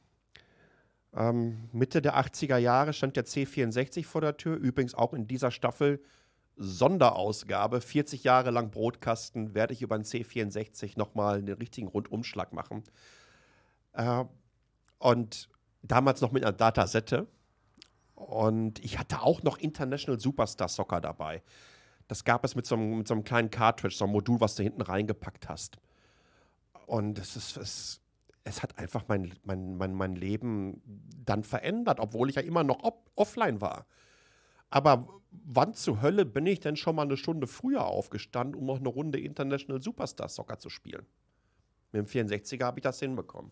Ähm, 1.15 1.69
Mitte 1.73 2.03
der 2.03 2.17
80er 2.17 2.57
Jahre 2.57 2.93
stand 2.93 3.17
der 3.17 3.25
C64 3.25 4.05
vor 4.05 4.21
der 4.21 4.37
Tür, 4.37 4.57
übrigens 4.57 4.95
auch 4.95 5.15
in 5.15 5.27
dieser 5.27 5.51
Staffel 5.51 6.03
Sonderausgabe. 6.57 7.81
40 7.81 8.25
Jahre 8.25 8.51
lang 8.51 8.71
Brotkasten 8.71 9.55
werde 9.55 9.73
ich 9.75 9.83
über 9.83 9.99
den 9.99 10.05
C64 10.05 10.99
nochmal 10.99 11.39
einen 11.39 11.55
richtigen 11.55 11.89
Rundumschlag 11.89 12.53
machen. 12.53 12.85
Äh, 13.93 14.25
und 14.99 15.49
damals 15.83 16.21
noch 16.21 16.33
mit 16.33 16.45
einer 16.45 16.53
Datasette. 16.53 17.27
Und 18.15 18.83
ich 18.85 18.99
hatte 18.99 19.23
auch 19.23 19.43
noch 19.43 19.59
International 19.59 20.21
Superstar 20.21 20.69
Soccer 20.69 21.01
dabei. 21.01 21.43
Das 22.09 22.25
gab 22.25 22.45
es 22.45 22.55
mit 22.55 22.67
so 22.67 22.77
einem, 22.77 22.99
mit 22.99 23.09
so 23.09 23.15
einem 23.15 23.25
kleinen 23.25 23.51
Cartridge, 23.51 23.97
so 23.97 24.05
einem 24.05 24.13
Modul, 24.13 24.41
was 24.41 24.55
du 24.55 24.63
hinten 24.63 24.83
reingepackt 24.83 25.49
hast. 25.49 25.79
Und 26.87 27.19
es, 27.19 27.35
ist, 27.37 27.57
es, 27.57 28.01
es 28.45 28.63
hat 28.63 28.79
einfach 28.79 29.05
mein, 29.09 29.35
mein, 29.43 29.77
mein, 29.77 29.95
mein 29.95 30.15
Leben 30.15 30.83
dann 31.25 31.43
verändert, 31.45 31.99
obwohl 31.99 32.29
ich 32.29 32.37
ja 32.37 32.43
immer 32.43 32.63
noch 32.63 32.79
offline 33.17 33.61
war. 33.61 33.87
Aber 34.71 35.09
wann 35.31 35.75
zur 35.75 36.03
Hölle 36.03 36.27
bin 36.27 36.47
ich 36.47 36.61
denn 36.61 36.77
schon 36.77 36.97
mal 36.97 37.03
eine 37.03 37.17
Stunde 37.17 37.47
früher 37.47 37.87
aufgestanden, 37.87 38.55
um 38.55 38.67
noch 38.67 38.79
eine 38.79 38.89
Runde 38.89 39.19
International 39.19 39.81
Superstar 39.81 40.29
Soccer 40.29 40.59
zu 40.59 40.69
spielen? 40.69 41.07
Mit 41.93 42.15
dem 42.15 42.29
64er 42.29 42.65
habe 42.65 42.81
ich 42.81 42.83
das 42.83 43.01
hinbekommen. 43.01 43.51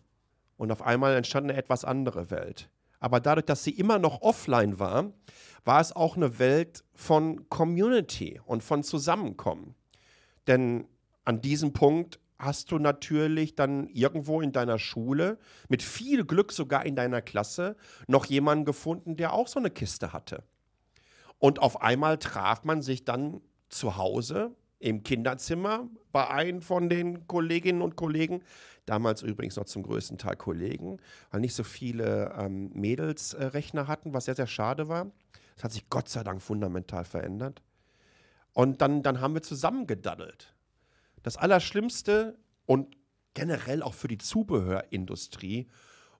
Und 0.57 0.71
auf 0.71 0.81
einmal 0.81 1.15
entstand 1.15 1.49
eine 1.49 1.57
etwas 1.57 1.83
andere 1.83 2.29
Welt. 2.29 2.69
Aber 2.99 3.19
dadurch, 3.19 3.45
dass 3.45 3.63
sie 3.63 3.71
immer 3.71 3.99
noch 3.99 4.21
offline 4.21 4.79
war, 4.79 5.11
war 5.65 5.81
es 5.81 5.93
auch 5.95 6.15
eine 6.15 6.39
Welt 6.39 6.83
von 6.93 7.49
Community 7.49 8.39
und 8.45 8.63
von 8.63 8.83
Zusammenkommen. 8.83 9.75
Denn 10.47 10.87
an 11.25 11.41
diesem 11.41 11.73
Punkt 11.73 12.19
hast 12.43 12.71
du 12.71 12.79
natürlich 12.79 13.55
dann 13.55 13.87
irgendwo 13.87 14.41
in 14.41 14.51
deiner 14.51 14.79
Schule, 14.79 15.37
mit 15.69 15.81
viel 15.83 16.25
Glück 16.25 16.51
sogar 16.51 16.85
in 16.85 16.95
deiner 16.95 17.21
Klasse, 17.21 17.75
noch 18.07 18.25
jemanden 18.25 18.65
gefunden, 18.65 19.15
der 19.15 19.33
auch 19.33 19.47
so 19.47 19.59
eine 19.59 19.69
Kiste 19.69 20.13
hatte. 20.13 20.43
Und 21.39 21.59
auf 21.59 21.81
einmal 21.81 22.17
traf 22.17 22.63
man 22.63 22.81
sich 22.81 23.05
dann 23.05 23.41
zu 23.69 23.97
Hause 23.97 24.55
im 24.79 25.03
Kinderzimmer 25.03 25.87
bei 26.11 26.29
einem 26.29 26.61
von 26.61 26.89
den 26.89 27.27
Kolleginnen 27.27 27.81
und 27.81 27.95
Kollegen, 27.95 28.43
damals 28.85 29.21
übrigens 29.21 29.55
noch 29.55 29.65
zum 29.65 29.83
größten 29.83 30.17
Teil 30.17 30.35
Kollegen, 30.35 30.97
weil 31.31 31.41
nicht 31.41 31.55
so 31.55 31.63
viele 31.63 32.33
ähm, 32.37 32.69
Mädels 32.73 33.33
äh, 33.33 33.51
hatten, 33.51 34.13
was 34.13 34.25
sehr, 34.25 34.35
sehr 34.35 34.47
schade 34.47 34.87
war. 34.87 35.11
Das 35.55 35.65
hat 35.65 35.71
sich 35.71 35.89
Gott 35.89 36.09
sei 36.09 36.23
Dank 36.23 36.41
fundamental 36.41 37.05
verändert. 37.05 37.61
Und 38.53 38.81
dann, 38.81 39.01
dann 39.01 39.21
haben 39.21 39.33
wir 39.33 39.41
zusammen 39.41 39.87
gedaddelt. 39.87 40.53
Das 41.23 41.37
Allerschlimmste 41.37 42.37
und 42.65 42.95
generell 43.33 43.81
auch 43.81 43.93
für 43.93 44.07
die 44.07 44.17
Zubehörindustrie 44.17 45.67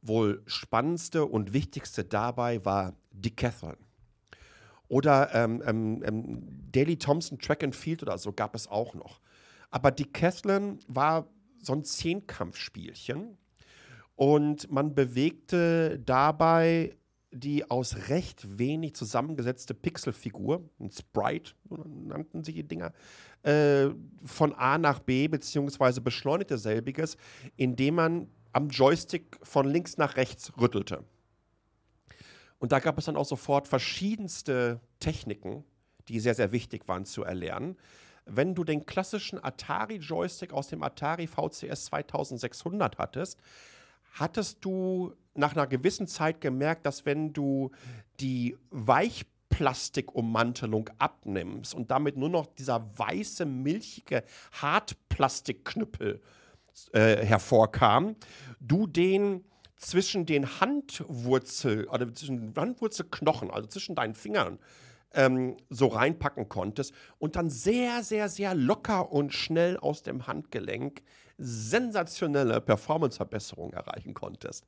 wohl 0.02 0.44
spannendste 0.48 1.26
und 1.26 1.54
wichtigste 1.54 2.04
dabei 2.04 2.64
war 2.66 2.96
Decathlon. 3.12 3.78
Oder 4.88 5.34
ähm, 5.34 5.64
ähm, 5.66 6.04
ähm, 6.06 6.72
Daily 6.72 6.98
Thompson 6.98 7.40
Track 7.40 7.64
and 7.64 7.76
Field 7.76 8.04
oder 8.04 8.18
so 8.18 8.34
gab 8.34 8.56
es 8.56 8.68
auch 8.68 8.94
noch. 8.94 9.22
Aber 9.72 9.92
Decathlon 9.92 10.80
war 10.88 11.28
so 11.62 11.74
ein 11.74 11.84
Zehnkampfspielchen 11.84 13.38
und 14.16 14.72
man 14.72 14.94
bewegte 14.94 16.00
dabei 16.00 16.96
die 17.34 17.70
aus 17.70 18.10
recht 18.10 18.60
wenig 18.60 18.94
zusammengesetzte 18.96 19.74
Pixelfigur, 19.74 20.70
ein 20.80 20.92
Sprite, 20.92 21.54
nannten 21.70 22.44
sich 22.44 22.56
die 22.56 22.68
Dinger, 22.68 22.94
äh, 23.42 23.90
von 24.24 24.54
A 24.54 24.78
nach 24.78 25.00
B, 25.00 25.28
beziehungsweise 25.28 26.00
beschleunigte 26.00 26.58
selbiges, 26.58 27.18
indem 27.58 27.96
man 27.96 28.28
am 28.52 28.70
Joystick 28.70 29.38
von 29.42 29.68
links 29.68 29.98
nach 29.98 30.16
rechts 30.16 30.54
rüttelte. 30.60 31.04
Und 32.60 32.72
da 32.72 32.80
gab 32.80 32.98
es 32.98 33.06
dann 33.06 33.18
auch 33.18 33.26
sofort 33.26 33.68
verschiedenste 33.68 34.80
Techniken, 35.00 35.64
die 36.08 36.20
sehr, 36.20 36.36
sehr 36.36 36.52
wichtig 36.52 36.88
waren 36.88 37.06
zu 37.06 37.24
erlernen. 37.24 37.78
Wenn 38.26 38.56
du 38.56 38.64
den 38.64 38.86
klassischen 38.86 39.44
Atari-Joystick 39.44 40.54
aus 40.54 40.68
dem 40.68 40.84
Atari 40.84 41.28
VCS 41.28 41.86
2600 41.86 42.98
hattest, 42.98 43.40
hattest 44.14 44.66
du 44.66 45.14
nach 45.36 45.52
einer 45.54 45.68
gewissen 45.68 46.08
Zeit 46.08 46.42
gemerkt, 46.42 46.86
dass 46.86 47.06
wenn 47.06 47.32
du 47.34 47.72
die 48.20 48.58
Weichplastikummantelung 48.70 50.90
abnimmst 51.00 51.74
und 51.74 51.90
damit 51.92 52.18
nur 52.18 52.30
noch 52.30 52.48
dieser 52.48 52.90
weiße, 52.98 53.46
milchige 53.46 54.24
Hartplastikknüppel 54.54 56.22
äh, 56.92 57.26
hervorkam, 57.26 58.16
du 58.60 58.88
den 58.88 59.46
zwischen 59.78 60.26
den 60.26 60.60
Handwurzel 60.62 61.88
oder 61.90 62.14
zwischen 62.14 62.54
Handwurzelknochen, 62.56 63.52
also 63.52 63.68
zwischen 63.68 63.96
deinen 63.96 64.16
Fingern, 64.16 64.60
ähm, 65.14 65.58
so 65.70 65.88
reinpacken 65.88 66.48
konntest 66.50 66.94
und 67.20 67.36
dann 67.36 67.50
sehr, 67.50 68.04
sehr, 68.04 68.30
sehr 68.30 68.56
locker 68.56 69.12
und 69.12 69.34
schnell 69.34 69.78
aus 69.78 70.04
dem 70.04 70.26
Handgelenk 70.26 71.04
sensationelle 71.44 72.62
Performanceverbesserungen 72.62 73.74
erreichen 73.74 74.14
konntest. 74.14 74.66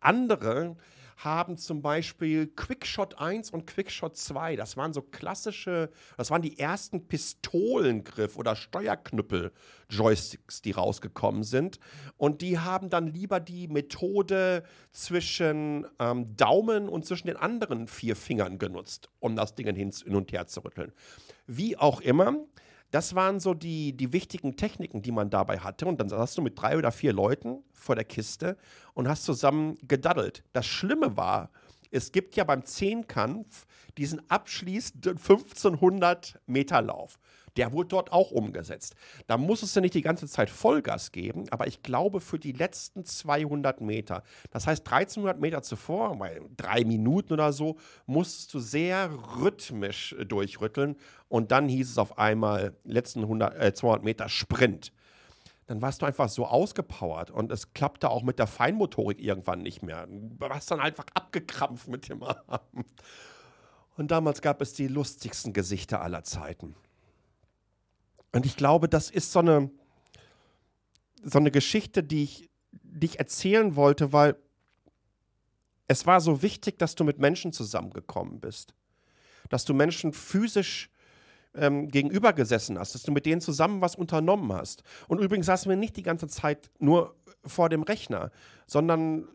Andere 0.00 0.76
haben 1.24 1.56
zum 1.58 1.82
Beispiel 1.82 2.46
Quickshot 2.46 3.18
1 3.18 3.50
und 3.50 3.66
Quickshot 3.66 4.16
2. 4.16 4.56
Das 4.56 4.78
waren 4.78 4.94
so 4.94 5.02
klassische, 5.02 5.90
das 6.16 6.30
waren 6.30 6.42
die 6.42 6.58
ersten 6.58 7.08
Pistolengriff- 7.08 8.36
oder 8.36 8.56
Steuerknüppel-Joysticks, 8.56 10.62
die 10.62 10.72
rausgekommen 10.72 11.42
sind. 11.42 11.78
Und 12.16 12.40
die 12.40 12.58
haben 12.58 12.88
dann 12.88 13.06
lieber 13.06 13.38
die 13.38 13.68
Methode 13.68 14.64
zwischen 14.92 15.86
ähm, 15.98 16.34
Daumen 16.36 16.88
und 16.88 17.04
zwischen 17.04 17.26
den 17.26 17.36
anderen 17.36 17.86
vier 17.86 18.16
Fingern 18.16 18.58
genutzt, 18.58 19.10
um 19.18 19.36
das 19.36 19.54
Ding 19.54 19.74
hin 19.74 19.92
und 20.14 20.32
her 20.32 20.46
zu 20.46 20.60
rütteln. 20.60 20.94
Wie 21.46 21.76
auch 21.76 22.00
immer, 22.00 22.34
das 22.90 23.14
waren 23.14 23.40
so 23.40 23.54
die, 23.54 23.96
die 23.96 24.12
wichtigen 24.12 24.56
Techniken, 24.56 25.02
die 25.02 25.12
man 25.12 25.30
dabei 25.30 25.58
hatte. 25.58 25.86
Und 25.86 26.00
dann 26.00 26.08
saßt 26.08 26.38
du 26.38 26.42
mit 26.42 26.60
drei 26.60 26.76
oder 26.76 26.92
vier 26.92 27.12
Leuten 27.12 27.62
vor 27.72 27.94
der 27.94 28.04
Kiste 28.04 28.56
und 28.94 29.08
hast 29.08 29.24
zusammen 29.24 29.76
gedaddelt. 29.86 30.42
Das 30.52 30.66
Schlimme 30.66 31.16
war, 31.16 31.50
es 31.90 32.12
gibt 32.12 32.36
ja 32.36 32.44
beim 32.44 32.64
Zehnkampf 32.64 33.66
diesen 33.98 34.28
abschließenden 34.30 35.16
1500 35.16 36.38
Meter 36.46 36.82
Lauf. 36.82 37.18
Der 37.56 37.72
wurde 37.72 37.88
dort 37.88 38.12
auch 38.12 38.30
umgesetzt. 38.30 38.94
Da 39.26 39.36
musstest 39.36 39.76
du 39.76 39.80
nicht 39.80 39.94
die 39.94 40.02
ganze 40.02 40.26
Zeit 40.26 40.50
Vollgas 40.50 41.12
geben, 41.12 41.46
aber 41.50 41.66
ich 41.66 41.82
glaube 41.82 42.20
für 42.20 42.38
die 42.38 42.52
letzten 42.52 43.04
200 43.04 43.80
Meter, 43.80 44.22
das 44.50 44.66
heißt 44.66 44.86
1300 44.86 45.40
Meter 45.40 45.62
zuvor, 45.62 46.16
bei 46.16 46.40
drei 46.56 46.84
Minuten 46.84 47.32
oder 47.32 47.52
so, 47.52 47.76
musstest 48.06 48.54
du 48.54 48.60
sehr 48.60 49.10
rhythmisch 49.40 50.14
durchrütteln 50.26 50.96
und 51.28 51.52
dann 51.52 51.68
hieß 51.68 51.90
es 51.90 51.98
auf 51.98 52.18
einmal 52.18 52.74
letzten 52.84 53.22
100, 53.22 53.58
äh, 53.58 53.74
200 53.74 54.04
Meter 54.04 54.28
Sprint. 54.28 54.92
dann 55.66 55.80
warst 55.82 56.02
du 56.02 56.06
einfach 56.06 56.28
so 56.28 56.46
ausgepowert 56.46 57.30
und 57.30 57.52
es 57.52 57.72
klappte 57.74 58.10
auch 58.10 58.24
mit 58.24 58.40
der 58.40 58.48
Feinmotorik 58.48 59.22
irgendwann 59.22 59.62
nicht 59.62 59.84
mehr. 59.84 60.06
Du 60.08 60.40
warst 60.40 60.68
dann 60.72 60.80
einfach 60.80 61.06
abgekrampft 61.14 61.86
mit 61.86 62.08
dem 62.08 62.22
Arm. 62.24 62.84
Und 63.96 64.10
damals 64.10 64.42
gab 64.42 64.62
es 64.62 64.72
die 64.72 64.88
lustigsten 64.88 65.52
Gesichter 65.52 66.00
aller 66.00 66.24
Zeiten. 66.24 66.74
Und 68.32 68.46
ich 68.46 68.56
glaube, 68.56 68.88
das 68.88 69.10
ist 69.10 69.32
so 69.32 69.40
eine, 69.40 69.70
so 71.22 71.38
eine 71.38 71.50
Geschichte, 71.50 72.02
die 72.02 72.24
ich, 72.24 72.50
die 72.72 73.06
ich 73.06 73.18
erzählen 73.18 73.76
wollte, 73.76 74.12
weil 74.12 74.36
es 75.88 76.06
war 76.06 76.20
so 76.20 76.42
wichtig, 76.42 76.78
dass 76.78 76.94
du 76.94 77.02
mit 77.04 77.18
Menschen 77.18 77.52
zusammengekommen 77.52 78.40
bist. 78.40 78.74
Dass 79.48 79.64
du 79.64 79.74
Menschen 79.74 80.12
physisch 80.12 80.88
ähm, 81.54 81.88
gegenüber 81.88 82.32
hast, 82.36 82.94
dass 82.94 83.02
du 83.02 83.10
mit 83.10 83.26
denen 83.26 83.40
zusammen 83.40 83.80
was 83.80 83.96
unternommen 83.96 84.52
hast. 84.52 84.84
Und 85.08 85.18
übrigens 85.18 85.46
saßen 85.46 85.68
wir 85.68 85.76
nicht 85.76 85.96
die 85.96 86.04
ganze 86.04 86.28
Zeit 86.28 86.70
nur 86.78 87.16
vor 87.44 87.68
dem 87.68 87.82
Rechner, 87.82 88.30
sondern 88.66 89.26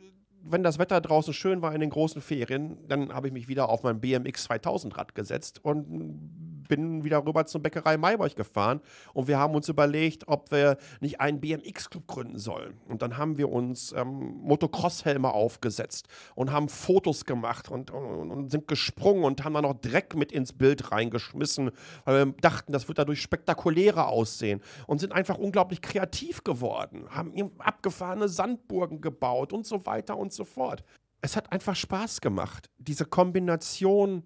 wenn 0.41 0.63
das 0.63 0.79
Wetter 0.79 1.01
draußen 1.01 1.33
schön 1.33 1.61
war 1.61 1.73
in 1.73 1.81
den 1.81 1.89
großen 1.89 2.21
Ferien, 2.21 2.87
dann 2.87 3.13
habe 3.13 3.27
ich 3.27 3.33
mich 3.33 3.47
wieder 3.47 3.67
auf 3.67 3.83
mein 3.83 3.99
BMX 3.99 4.43
2000 4.45 4.95
Rad 4.95 5.15
gesetzt 5.15 5.63
und 5.63 6.54
bin 6.67 7.03
wieder 7.03 7.25
rüber 7.25 7.45
zur 7.45 7.61
Bäckerei 7.61 7.97
Mayborg 7.97 8.35
gefahren 8.35 8.81
und 9.13 9.27
wir 9.27 9.37
haben 9.37 9.55
uns 9.55 9.69
überlegt, 9.69 10.27
ob 10.27 10.51
wir 10.51 10.77
nicht 10.99 11.19
einen 11.19 11.39
BMX-Club 11.39 12.07
gründen 12.07 12.37
sollen. 12.37 12.77
Und 12.87 13.01
dann 13.01 13.17
haben 13.17 13.37
wir 13.37 13.51
uns 13.51 13.93
ähm, 13.93 14.39
Motocross-Helme 14.41 15.33
aufgesetzt 15.33 16.07
und 16.35 16.51
haben 16.51 16.69
Fotos 16.69 17.25
gemacht 17.25 17.69
und, 17.69 17.91
und, 17.91 18.31
und, 18.31 18.51
sind 18.51 18.67
gesprungen 18.67 19.23
und 19.23 19.43
haben 19.43 19.53
dann 19.53 19.63
noch 19.63 19.79
Dreck 19.79 20.15
mit 20.15 20.31
ins 20.31 20.53
Bild 20.53 20.91
reingeschmissen, 20.91 21.71
weil 22.05 22.25
wir 22.25 22.33
dachten, 22.41 22.71
das 22.71 22.87
wird 22.87 22.97
dadurch 22.97 23.21
spektakulärer 23.21 24.07
aussehen 24.07 24.61
und 24.87 24.99
sind 24.99 25.13
einfach 25.13 25.37
unglaublich 25.37 25.81
kreativ 25.81 26.43
geworden, 26.43 27.05
haben 27.09 27.33
abgefahrene 27.59 28.29
Sandburgen 28.29 29.01
gebaut 29.01 29.53
und 29.53 29.65
so 29.65 29.85
weiter 29.85 30.17
und 30.17 30.33
so 30.33 30.45
fort. 30.45 30.83
Es 31.21 31.35
hat 31.35 31.51
einfach 31.51 31.75
Spaß 31.75 32.21
gemacht, 32.21 32.69
diese 32.77 33.05
Kombination 33.05 34.23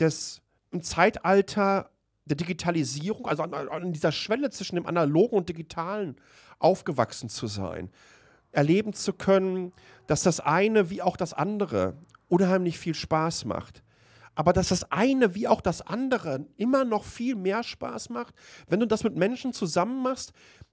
des 0.00 0.40
im 0.74 0.82
Zeitalter 0.82 1.90
der 2.26 2.36
Digitalisierung, 2.36 3.26
also 3.26 3.42
an, 3.42 3.54
an 3.54 3.92
dieser 3.92 4.12
Schwelle 4.12 4.50
zwischen 4.50 4.76
dem 4.76 4.86
Analogen 4.86 5.36
und 5.36 5.48
Digitalen 5.48 6.16
aufgewachsen 6.58 7.28
zu 7.28 7.46
sein. 7.46 7.90
Erleben 8.52 8.92
zu 8.92 9.12
können, 9.12 9.72
dass 10.06 10.22
das 10.22 10.40
eine 10.40 10.90
wie 10.90 11.02
auch 11.02 11.16
das 11.16 11.32
andere 11.32 11.96
unheimlich 12.28 12.78
viel 12.78 12.94
Spaß 12.94 13.44
macht. 13.44 13.82
Aber 14.34 14.52
dass 14.52 14.68
das 14.68 14.90
eine 14.90 15.34
wie 15.34 15.46
auch 15.46 15.60
das 15.60 15.80
andere 15.80 16.46
immer 16.56 16.84
noch 16.84 17.04
viel 17.04 17.36
mehr 17.36 17.62
Spaß 17.62 18.10
macht, 18.10 18.34
wenn 18.68 18.80
du 18.80 18.86
das 18.86 19.04
mit 19.04 19.16
Menschen 19.16 19.52
zusammen 19.52 20.02
machst, 20.02 20.32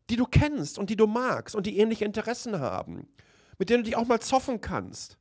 die 0.10 0.16
du 0.16 0.26
kennst 0.26 0.80
und 0.80 0.90
die 0.90 0.96
du 0.96 1.06
magst 1.06 1.56
und 1.56 1.66
die 1.68 1.78
ähnliche 1.78 2.06
Interessen 2.06 2.60
haben, 2.60 3.08
mit 3.60 3.70
denen 3.70 3.84
du 3.84 3.90
dich 3.90 3.98
auch 3.98 4.08
mal 4.08 4.20
zoffen 4.20 4.62
kannst. 4.62 5.18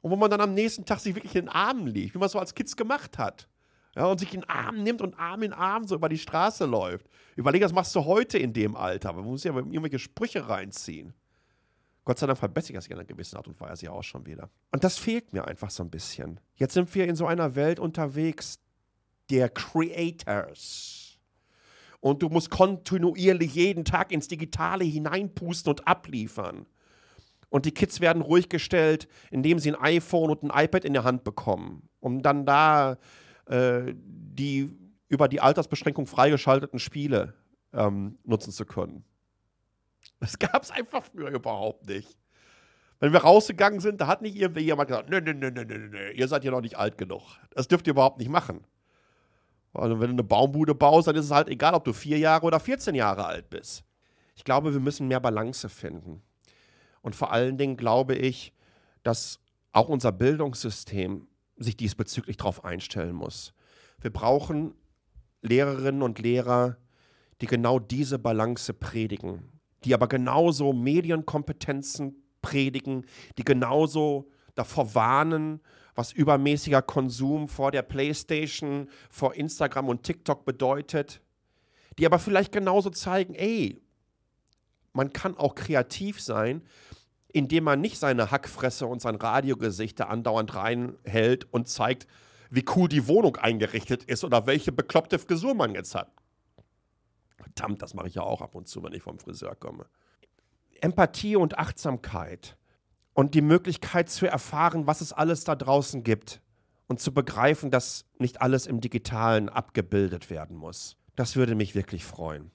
Und 0.00 0.10
wo 0.10 0.16
man 0.16 0.30
dann 0.30 0.40
am 0.40 0.54
nächsten 0.54 0.84
Tag 0.84 1.00
sich 1.00 1.14
wirklich 1.14 1.34
in 1.34 1.46
den 1.46 1.54
Armen 1.54 1.86
liegt, 1.86 2.14
wie 2.14 2.18
man 2.18 2.26
es 2.26 2.32
so 2.32 2.38
als 2.38 2.54
Kids 2.54 2.76
gemacht 2.76 3.18
hat. 3.18 3.48
Ja, 3.94 4.06
und 4.06 4.18
sich 4.18 4.32
in 4.32 4.40
den 4.40 4.48
Arm 4.48 4.82
nimmt 4.82 5.02
und 5.02 5.18
Arm 5.18 5.42
in 5.42 5.52
Arm 5.52 5.86
so 5.86 5.94
über 5.94 6.08
die 6.08 6.18
Straße 6.18 6.64
läuft. 6.64 7.06
Überleg, 7.36 7.62
was 7.62 7.74
machst 7.74 7.94
du 7.94 8.04
heute 8.04 8.38
in 8.38 8.52
dem 8.52 8.74
Alter? 8.74 9.12
Man 9.12 9.24
muss 9.24 9.44
ja 9.44 9.54
irgendwelche 9.54 9.98
Sprüche 9.98 10.48
reinziehen. 10.48 11.12
Gott 12.04 12.18
sei 12.18 12.26
Dank 12.26 12.38
verbessert 12.38 12.76
das 12.76 12.86
ja 12.86 12.92
in 12.92 12.98
einer 12.98 13.06
gewissen 13.06 13.36
Art 13.36 13.46
und 13.46 13.60
Weise 13.60 13.86
ja 13.86 13.92
auch 13.92 14.02
schon 14.02 14.26
wieder. 14.26 14.48
Und 14.72 14.82
das 14.82 14.98
fehlt 14.98 15.32
mir 15.32 15.46
einfach 15.46 15.70
so 15.70 15.84
ein 15.84 15.90
bisschen. 15.90 16.40
Jetzt 16.54 16.74
sind 16.74 16.92
wir 16.94 17.06
in 17.06 17.16
so 17.16 17.26
einer 17.26 17.54
Welt 17.54 17.78
unterwegs 17.78 18.58
der 19.30 19.48
Creators. 19.50 21.18
Und 22.00 22.22
du 22.22 22.28
musst 22.28 22.50
kontinuierlich 22.50 23.54
jeden 23.54 23.84
Tag 23.84 24.10
ins 24.10 24.26
Digitale 24.26 24.84
hineinpusten 24.84 25.70
und 25.70 25.86
abliefern. 25.86 26.66
Und 27.48 27.66
die 27.66 27.70
Kids 27.70 28.00
werden 28.00 28.22
ruhig 28.22 28.48
gestellt, 28.48 29.06
indem 29.30 29.58
sie 29.60 29.70
ein 29.70 29.80
iPhone 29.80 30.30
und 30.30 30.42
ein 30.42 30.64
iPad 30.64 30.84
in 30.84 30.94
der 30.94 31.04
Hand 31.04 31.22
bekommen, 31.22 31.88
um 32.00 32.22
dann 32.22 32.44
da 32.46 32.96
äh, 33.46 33.94
die 33.94 34.70
über 35.08 35.28
die 35.28 35.40
Altersbeschränkung 35.40 36.06
freigeschalteten 36.06 36.78
Spiele 36.78 37.34
ähm, 37.72 38.18
nutzen 38.24 38.52
zu 38.52 38.64
können. 38.64 39.04
Das 40.20 40.38
gab 40.38 40.62
es 40.62 40.70
einfach 40.70 41.04
früher 41.04 41.30
überhaupt 41.30 41.86
nicht. 41.88 42.16
Wenn 43.00 43.12
wir 43.12 43.20
rausgegangen 43.20 43.80
sind, 43.80 44.00
da 44.00 44.06
hat 44.06 44.22
nicht 44.22 44.36
irgendwie 44.36 44.62
jemand 44.62 44.88
gesagt, 44.88 45.10
nö, 45.10 45.20
nö, 45.20 45.34
nö, 45.34 45.50
nö, 45.50 45.64
nö, 45.64 45.88
nö, 45.88 46.10
ihr 46.12 46.28
seid 46.28 46.44
ja 46.44 46.50
noch 46.52 46.60
nicht 46.60 46.78
alt 46.78 46.96
genug. 46.96 47.22
Das 47.50 47.66
dürft 47.66 47.86
ihr 47.86 47.92
überhaupt 47.92 48.18
nicht 48.18 48.30
machen. 48.30 48.64
Also 49.74 50.00
wenn 50.00 50.08
du 50.08 50.14
eine 50.14 50.22
Baumbude 50.22 50.74
baust, 50.74 51.08
dann 51.08 51.16
ist 51.16 51.24
es 51.24 51.30
halt 51.30 51.48
egal, 51.48 51.74
ob 51.74 51.84
du 51.84 51.92
vier 51.92 52.18
Jahre 52.18 52.46
oder 52.46 52.60
14 52.60 52.94
Jahre 52.94 53.24
alt 53.26 53.50
bist. 53.50 53.84
Ich 54.36 54.44
glaube, 54.44 54.72
wir 54.72 54.80
müssen 54.80 55.08
mehr 55.08 55.20
Balance 55.20 55.68
finden. 55.68 56.22
Und 57.00 57.16
vor 57.16 57.32
allen 57.32 57.58
Dingen 57.58 57.76
glaube 57.76 58.14
ich, 58.14 58.52
dass 59.02 59.40
auch 59.72 59.88
unser 59.88 60.12
Bildungssystem 60.12 61.26
sich 61.56 61.76
diesbezüglich 61.76 62.36
darauf 62.36 62.64
einstellen 62.64 63.14
muss. 63.14 63.54
Wir 64.00 64.12
brauchen 64.12 64.74
Lehrerinnen 65.42 66.02
und 66.02 66.18
Lehrer, 66.18 66.76
die 67.40 67.46
genau 67.46 67.78
diese 67.78 68.18
Balance 68.18 68.72
predigen, 68.72 69.60
die 69.84 69.94
aber 69.94 70.08
genauso 70.08 70.72
Medienkompetenzen 70.72 72.22
predigen, 72.40 73.06
die 73.38 73.44
genauso 73.44 74.30
davor 74.54 74.94
warnen, 74.94 75.60
was 75.94 76.12
übermäßiger 76.12 76.82
Konsum 76.82 77.48
vor 77.48 77.70
der 77.70 77.82
PlayStation, 77.82 78.88
vor 79.10 79.34
Instagram 79.34 79.88
und 79.88 80.02
TikTok 80.04 80.44
bedeutet, 80.44 81.20
die 81.98 82.06
aber 82.06 82.18
vielleicht 82.18 82.52
genauso 82.52 82.90
zeigen, 82.90 83.34
ey, 83.34 83.80
man 84.92 85.12
kann 85.12 85.36
auch 85.36 85.54
kreativ 85.54 86.20
sein, 86.20 86.62
indem 87.32 87.64
man 87.64 87.80
nicht 87.80 87.98
seine 87.98 88.30
Hackfresse 88.30 88.86
und 88.86 89.00
sein 89.00 89.16
Radiogesicht 89.16 89.98
da 90.00 90.04
andauernd 90.04 90.54
reinhält 90.54 91.52
und 91.52 91.68
zeigt, 91.68 92.06
wie 92.50 92.64
cool 92.76 92.88
die 92.88 93.08
Wohnung 93.08 93.36
eingerichtet 93.36 94.04
ist 94.04 94.24
oder 94.24 94.46
welche 94.46 94.72
bekloppte 94.72 95.18
Frisur 95.18 95.54
man 95.54 95.74
jetzt 95.74 95.94
hat. 95.94 96.12
Verdammt, 97.36 97.82
das 97.82 97.94
mache 97.94 98.08
ich 98.08 98.14
ja 98.14 98.22
auch 98.22 98.42
ab 98.42 98.54
und 98.54 98.68
zu, 98.68 98.82
wenn 98.82 98.92
ich 98.92 99.02
vom 99.02 99.18
Friseur 99.18 99.54
komme. 99.54 99.86
Empathie 100.80 101.36
und 101.36 101.58
Achtsamkeit 101.58 102.56
und 103.14 103.34
die 103.34 103.40
Möglichkeit 103.40 104.10
zu 104.10 104.26
erfahren, 104.26 104.86
was 104.86 105.00
es 105.00 105.12
alles 105.12 105.44
da 105.44 105.54
draußen 105.54 106.02
gibt 106.02 106.42
und 106.88 107.00
zu 107.00 107.14
begreifen, 107.14 107.70
dass 107.70 108.04
nicht 108.18 108.42
alles 108.42 108.66
im 108.66 108.80
digitalen 108.80 109.48
abgebildet 109.48 110.28
werden 110.28 110.56
muss. 110.56 110.96
Das 111.16 111.36
würde 111.36 111.54
mich 111.54 111.74
wirklich 111.74 112.04
freuen. 112.04 112.50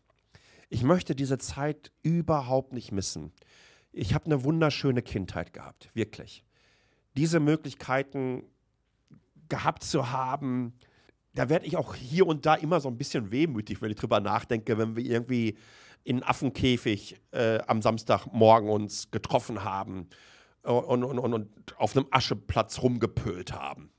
Ich 0.70 0.84
möchte 0.84 1.16
diese 1.16 1.38
Zeit 1.38 1.92
überhaupt 2.04 2.74
nicht 2.74 2.92
missen 2.92 3.32
ich 3.92 4.14
habe 4.14 4.26
eine 4.26 4.44
wunderschöne 4.44 5.02
Kindheit 5.02 5.54
gehabt, 5.54 5.90
wirklich. 5.94 6.44
Diese 7.16 7.40
Möglichkeiten 7.40 8.44
gehabt 9.50 9.84
zu 9.84 10.12
haben, 10.12 10.74
da 11.34 11.50
werde 11.50 11.66
ich 11.66 11.78
auch 11.78 11.96
hier 11.96 12.28
und 12.28 12.46
da 12.46 12.56
immer 12.56 12.80
so 12.80 12.90
ein 12.90 12.98
bisschen 12.98 13.32
wehmütig, 13.32 13.82
wenn 13.82 13.92
ich 13.92 13.98
drüber 13.98 14.20
nachdenke, 14.20 14.78
wenn 14.78 14.96
wir 14.96 15.06
irgendwie 15.06 15.58
in 16.04 16.24
Affenkäfig 16.24 17.20
äh, 17.32 17.60
am 17.68 17.82
Samstagmorgen 17.82 18.70
uns 18.70 19.12
getroffen 19.12 19.64
haben 19.64 20.08
und, 20.64 21.04
und, 21.04 21.20
und, 21.20 21.34
und 21.34 21.80
auf 21.80 21.96
einem 21.96 22.08
Ascheplatz 22.12 22.82
rumgepölt 22.82 23.54
haben. 23.54 23.92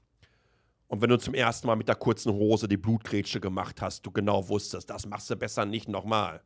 Und 0.87 1.03
wenn 1.03 1.11
du 1.11 1.19
zum 1.19 1.35
ersten 1.35 1.67
Mal 1.67 1.77
mit 1.77 1.89
der 1.89 1.97
kurzen 1.97 2.33
Hose 2.33 2.67
die 2.67 2.79
Blutgrätsche 2.79 3.41
gemacht 3.41 3.83
hast, 3.83 4.07
du 4.07 4.11
genau 4.11 4.49
wusstest, 4.49 4.89
das 4.89 5.07
machst 5.07 5.29
du 5.29 5.37
besser 5.37 5.67
nicht 5.67 5.89
nochmal. 5.89 6.43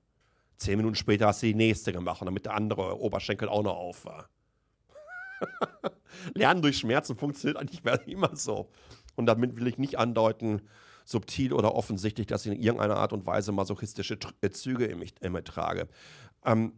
Zehn 0.63 0.77
Minuten 0.77 0.95
später 0.95 1.27
hast 1.27 1.43
du 1.43 1.47
die 1.47 1.55
nächste 1.55 1.93
gemacht, 1.93 2.23
damit 2.23 2.47
der 2.47 2.55
andere 2.55 3.01
Oberschenkel 3.01 3.49
auch 3.49 3.63
noch 3.63 3.77
auf 3.77 4.05
war. 4.05 4.29
Lernen 6.35 6.63
durch 6.63 6.79
Schmerzen 6.79 7.17
funktioniert 7.17 7.57
eigentlich 7.59 7.83
immer 8.07 8.37
so. 8.37 8.71
Und 9.17 9.27
damit 9.27 9.57
will 9.57 9.67
ich 9.67 9.79
nicht 9.79 9.99
andeuten, 9.99 10.63
subtil 11.05 11.53
oder 11.53 11.75
offensichtlich, 11.75 12.27
dass 12.27 12.47
ich 12.47 12.53
in 12.53 12.61
irgendeiner 12.61 12.97
Art 12.97 13.13
und 13.13 13.27
Weise 13.27 13.53
masochistische 13.53 14.19
äh, 14.41 14.51
Züge 14.51 14.87
in, 14.87 15.01
mich, 15.01 15.15
in 15.21 15.33
mir 15.33 15.45
trage. 15.45 15.89
Ähm, 16.45 16.75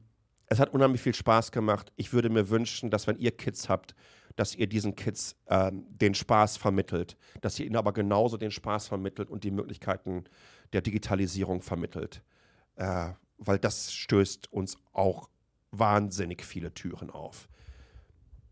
es 0.47 0.59
hat 0.59 0.73
unheimlich 0.73 1.01
viel 1.01 1.15
Spaß 1.15 1.53
gemacht. 1.53 1.93
Ich 1.97 2.13
würde 2.13 2.31
mir 2.31 2.49
wünschen, 2.49 2.91
dass 2.91 3.07
wenn 3.07 3.19
ihr 3.19 3.33
Kids 3.33 3.69
habt, 3.69 3.95
dass 4.37 4.55
ihr 4.55 4.67
diesen 4.67 4.97
Kids 4.97 5.37
ähm, 5.49 5.87
den 5.89 6.15
Spaß 6.15 6.57
vermittelt, 6.57 7.17
dass 7.41 7.59
ihr 7.59 7.67
ihnen 7.67 7.77
aber 7.77 7.93
genauso 7.93 8.37
den 8.37 8.51
Spaß 8.51 8.89
vermittelt 8.89 9.31
und 9.31 9.45
die 9.45 9.51
Möglichkeiten 9.51 10.25
der 10.73 10.83
Digitalisierung 10.83 11.63
vermittelt. 11.63 12.23
Äh, 12.77 13.13
weil 13.47 13.59
das 13.59 13.93
stößt 13.93 14.53
uns 14.53 14.77
auch 14.93 15.29
wahnsinnig 15.71 16.45
viele 16.45 16.73
Türen 16.73 17.11
auf. 17.11 17.49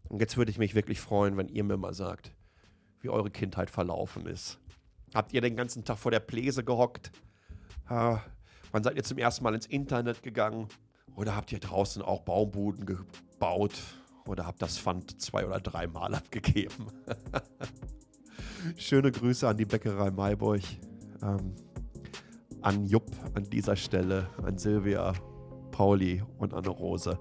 Und 0.08 0.20
jetzt 0.20 0.36
würde 0.36 0.50
ich 0.50 0.58
mich 0.58 0.74
wirklich 0.74 1.00
freuen, 1.00 1.36
wenn 1.36 1.48
ihr 1.48 1.64
mir 1.64 1.76
mal 1.76 1.94
sagt, 1.94 2.32
wie 3.00 3.08
eure 3.08 3.30
Kindheit 3.30 3.70
verlaufen 3.70 4.26
ist. 4.26 4.58
Habt 5.14 5.32
ihr 5.32 5.40
den 5.40 5.56
ganzen 5.56 5.84
Tag 5.84 5.98
vor 5.98 6.10
der 6.10 6.20
Pläse 6.20 6.64
gehockt? 6.64 7.12
Äh, 7.88 8.16
wann 8.70 8.82
seid 8.82 8.96
ihr 8.96 9.04
zum 9.04 9.18
ersten 9.18 9.44
Mal 9.44 9.54
ins 9.54 9.66
Internet 9.66 10.22
gegangen? 10.22 10.68
Oder 11.14 11.36
habt 11.36 11.52
ihr 11.52 11.60
draußen 11.60 12.02
auch 12.02 12.22
Baumbuden 12.22 12.86
gebaut? 12.86 13.74
Oder 14.26 14.46
habt 14.46 14.62
das 14.62 14.78
Pfand 14.78 15.20
zwei 15.20 15.46
oder 15.46 15.60
dreimal 15.60 16.14
abgegeben? 16.14 16.86
Schöne 18.76 19.10
Grüße 19.10 19.46
an 19.46 19.56
die 19.56 19.64
Bäckerei 19.64 20.10
Maiburg. 20.10 20.62
Ähm, 21.22 21.54
an 22.62 22.86
Jupp 22.86 23.10
an 23.34 23.44
dieser 23.44 23.76
Stelle, 23.76 24.28
an 24.42 24.56
Silvia 24.58 25.12
Pauli 25.70 26.22
und 26.38 26.54
Anne-Rose. 26.54 27.18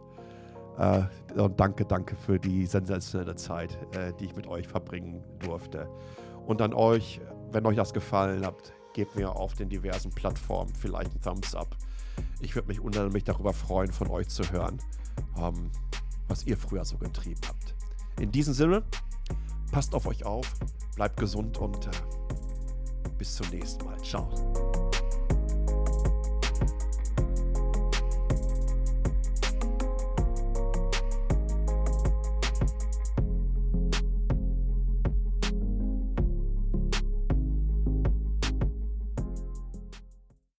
Äh, 0.78 1.04
und 1.34 1.60
danke, 1.60 1.86
danke 1.86 2.16
für 2.16 2.40
die 2.40 2.66
sensationelle 2.66 3.36
Zeit, 3.36 3.78
äh, 3.96 4.14
die 4.20 4.26
ich 4.26 4.36
mit 4.36 4.48
euch 4.48 4.68
verbringen 4.68 5.24
durfte. 5.40 5.90
Und 6.46 6.62
an 6.62 6.74
euch, 6.74 7.22
wenn 7.52 7.66
euch 7.66 7.76
das 7.76 7.94
gefallen 7.94 8.46
hat, 8.46 8.74
gebt 8.94 9.16
mir 9.16 9.36
auf 9.36 9.54
den 9.54 9.70
diversen 9.70 10.12
Plattformen 10.12 10.74
vielleicht 10.74 11.12
einen 11.12 11.22
Thumbs 11.22 11.56
up. 11.56 11.76
Ich 12.42 12.56
würde 12.56 12.68
mich 12.68 12.80
unheimlich 12.80 13.24
darüber 13.24 13.54
freuen, 13.54 13.92
von 13.92 14.10
euch 14.10 14.28
zu 14.28 14.44
hören, 14.52 14.80
ähm, 15.38 15.72
was 16.28 16.46
ihr 16.46 16.58
früher 16.58 16.86
so 16.86 16.98
getrieben 16.98 17.42
habt. 17.48 17.76
In 18.20 18.32
diesem 18.32 18.54
Sinne, 18.54 18.84
passt 19.72 19.96
auf 19.96 20.06
euch 20.06 20.26
auf, 20.26 20.46
bleibt 20.96 21.18
gesund 21.18 21.58
und 21.58 21.88
äh, 21.88 21.92
bis 23.18 23.36
zum 23.36 23.50
nächsten 23.50 23.86
Mal. 23.86 23.98
Ciao. 24.02 24.81